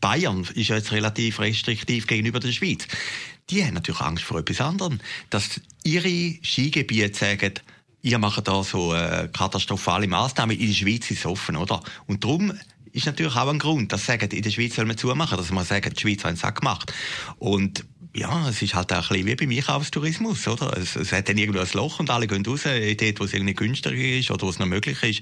Bayern 0.00 0.46
ist 0.54 0.68
jetzt 0.68 0.92
relativ 0.92 1.40
restriktiv 1.40 2.06
gegenüber 2.06 2.40
der 2.40 2.52
Schweiz. 2.52 2.86
Die 3.50 3.64
haben 3.64 3.74
natürlich 3.74 4.00
Angst 4.00 4.24
vor 4.24 4.40
etwas 4.40 4.60
anderem. 4.60 5.00
Dass 5.30 5.60
ihre 5.84 6.34
Skigebiete 6.42 7.16
sagen, 7.16 7.52
ihr 8.06 8.18
macht 8.18 8.46
da 8.46 8.62
so 8.62 8.94
äh, 8.94 9.28
katastrophale 9.32 10.06
Maßnahmen, 10.06 10.56
in 10.56 10.68
der 10.68 10.74
Schweiz 10.74 11.10
ist 11.10 11.18
es 11.18 11.26
offen, 11.26 11.56
oder? 11.56 11.80
Und 12.06 12.22
darum 12.22 12.52
ist 12.96 13.06
natürlich 13.06 13.36
auch 13.36 13.48
ein 13.48 13.58
Grund, 13.58 13.92
dass 13.92 14.06
sagen, 14.06 14.30
in 14.30 14.42
der 14.42 14.50
Schweiz 14.50 14.74
soll 14.74 14.86
man 14.86 14.96
zumachen, 14.96 15.36
dass 15.36 15.50
man 15.50 15.64
sagt, 15.64 15.96
die 15.96 16.00
Schweiz 16.00 16.20
hat 16.20 16.26
einen 16.26 16.36
Sack 16.36 16.60
gemacht. 16.60 16.92
Und 17.38 17.84
ja, 18.14 18.48
es 18.48 18.62
ist 18.62 18.74
halt 18.74 18.92
auch 18.92 19.10
ein 19.10 19.24
bisschen 19.24 19.26
wie 19.26 19.34
beim 19.34 19.50
Einkaufstourismus, 19.50 20.48
oder? 20.48 20.74
Es, 20.78 20.96
es 20.96 21.12
hat 21.12 21.28
dann 21.28 21.36
irgendwo 21.36 21.60
ein 21.60 21.68
Loch 21.74 22.00
und 22.00 22.08
alle 22.08 22.26
gehen 22.26 22.44
raus, 22.46 22.62
dort, 22.64 23.20
wo 23.20 23.24
es 23.24 23.34
irgendwie 23.34 23.54
günstiger 23.54 23.94
ist 23.94 24.30
oder 24.30 24.46
wo 24.46 24.50
es 24.50 24.58
noch 24.58 24.66
möglich 24.66 25.02
ist. 25.02 25.20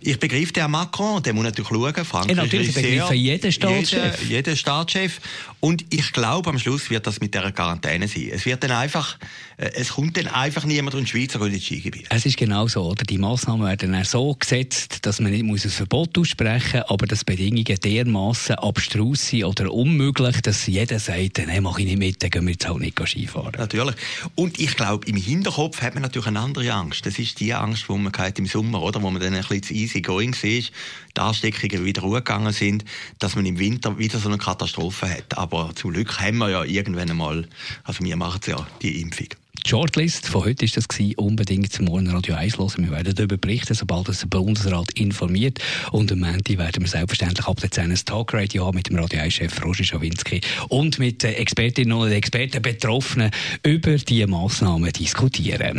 ich 0.00 0.18
begreife 0.18 0.52
den 0.52 0.70
Macron, 0.70 1.22
der 1.22 1.32
muss 1.32 1.44
natürlich 1.44 1.68
schauen. 1.68 2.04
Frankreich 2.04 2.36
ja, 2.36 2.42
natürlich 2.42 2.74
begreife 2.74 3.14
jeden 3.14 3.52
Staatschef. 3.52 4.20
Jeden, 4.20 4.30
jeden 4.30 4.56
Staatschef. 4.56 5.20
Und 5.60 5.84
ich 5.90 6.12
glaube, 6.12 6.50
am 6.50 6.58
Schluss 6.58 6.90
wird 6.90 7.06
das 7.06 7.20
mit 7.20 7.34
der 7.34 7.52
Quarantäne 7.52 8.06
sein. 8.06 8.30
Es 8.32 8.44
wird 8.44 8.62
dann 8.62 8.72
einfach, 8.72 9.18
äh, 9.56 9.70
es 9.74 9.90
kommt 9.90 10.16
dann 10.16 10.26
einfach 10.28 10.64
niemand 10.64 10.94
in 10.94 11.04
die 11.04 11.10
Schweiz 11.10 11.34
und 11.36 11.52
ins 11.52 11.64
Skigebiet. 11.64 12.06
Es 12.10 12.26
ist 12.26 12.36
genau 12.36 12.68
so, 12.68 12.84
oder? 12.84 13.04
Die 13.04 13.18
Massnahmen 13.18 13.66
werden 13.66 13.92
dann 13.92 14.04
so 14.04 14.34
gesetzt, 14.34 15.06
dass 15.06 15.20
man 15.20 15.32
nicht 15.32 15.44
muss 15.44 15.64
ein 15.64 15.70
Verbot 15.70 16.16
aussprechen 16.18 16.80
muss, 16.80 16.90
aber 16.94 17.08
dass 17.08 17.24
Bedingungen 17.24 17.64
dermaßen 17.64 18.54
abstrus 18.54 19.26
sind 19.28 19.44
oder 19.44 19.72
unmöglich, 19.72 20.40
dass 20.42 20.66
jeder 20.68 21.00
sagt, 21.00 21.42
nein, 21.44 21.64
mache 21.64 21.80
ich 21.80 21.86
nicht 21.88 21.98
mit, 21.98 22.22
dann 22.22 22.30
gehen 22.30 22.46
wir 22.46 22.52
jetzt 22.52 22.68
auch 22.68 22.78
nicht 22.78 22.96
Skifahren. 23.04 23.52
Natürlich. 23.58 23.96
Und 24.36 24.60
ich 24.60 24.76
glaube, 24.76 25.04
im 25.08 25.16
Hinterkopf 25.16 25.82
hat 25.82 25.94
man 25.94 26.02
natürlich 26.02 26.28
eine 26.28 26.38
andere 26.38 26.72
Angst. 26.72 27.04
Das 27.04 27.18
ist 27.18 27.40
die 27.40 27.52
Angst, 27.52 27.86
die 27.88 27.92
man 27.92 28.12
im 28.36 28.46
Sommer, 28.46 28.80
oder? 28.80 29.02
Wo 29.02 29.10
man 29.10 29.20
dann 29.20 29.34
ein 29.34 29.42
bisschen 29.42 29.76
easy 29.76 30.00
going 30.02 30.34
war, 30.34 30.50
die 30.50 31.20
Ansteckungen 31.20 31.84
wieder 31.84 32.02
hochgegangen 32.02 32.52
sind, 32.52 32.84
dass 33.18 33.34
man 33.34 33.44
im 33.44 33.58
Winter 33.58 33.98
wieder 33.98 34.20
so 34.20 34.28
eine 34.28 34.38
Katastrophe 34.38 35.10
hat. 35.10 35.36
Aber 35.36 35.72
zum 35.74 35.92
Glück 35.92 36.20
haben 36.20 36.38
wir 36.38 36.50
ja 36.50 36.62
irgendwann 36.62 37.10
einmal, 37.10 37.48
also 37.82 38.04
wir 38.04 38.16
machen 38.16 38.38
es 38.40 38.46
ja, 38.46 38.64
die 38.82 39.00
Impfung. 39.00 39.28
Shortlist 39.66 40.28
von 40.28 40.44
heute 40.44 40.66
ist 40.66 40.76
das 40.76 40.88
gewesen, 40.88 41.14
unbedingt 41.16 41.72
zum 41.72 41.86
Morgen 41.86 42.10
Radio 42.10 42.34
1 42.34 42.58
hören. 42.58 42.84
Wir 42.84 42.90
werden 42.90 43.14
darüber 43.14 43.38
berichten, 43.38 43.72
sobald 43.72 44.08
das 44.08 44.20
der 44.20 44.26
Bundesrat 44.26 44.90
informiert. 44.92 45.58
Und 45.90 46.12
am 46.12 46.20
Montag 46.20 46.58
werden 46.58 46.82
wir 46.82 46.88
selbstverständlich 46.88 47.46
ab 47.46 47.58
der 47.60 47.70
10 47.70 47.90
ein 47.90 47.96
Talkradio 47.96 48.66
haben 48.66 48.76
mit 48.76 48.90
dem 48.90 48.98
Radio 48.98 49.20
1-Chef 49.20 49.64
Roger 49.64 49.84
Schawinski 49.84 50.42
und 50.68 50.98
mit 50.98 51.24
Expertinnen 51.24 51.96
und 51.96 52.12
Experten 52.12 52.60
Betroffenen 52.60 53.30
über 53.62 53.96
diese 53.96 54.26
Massnahmen 54.26 54.92
diskutieren. 54.92 55.78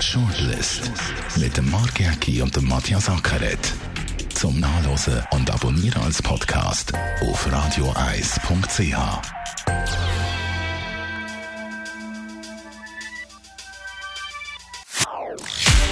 Shortlist 0.00 0.92
mit 1.36 1.56
dem 1.56 1.68
Mark 1.68 1.98
Jäcki 1.98 2.40
und 2.40 2.54
dem 2.54 2.68
Matthias 2.68 3.08
Ackeret. 3.08 3.74
Zum 4.34 4.60
Nachlesen 4.60 5.20
und 5.32 5.50
Abonnieren 5.50 6.02
als 6.02 6.22
Podcast 6.22 6.92
auf 7.22 7.50
radioeis.ch. 7.50 8.94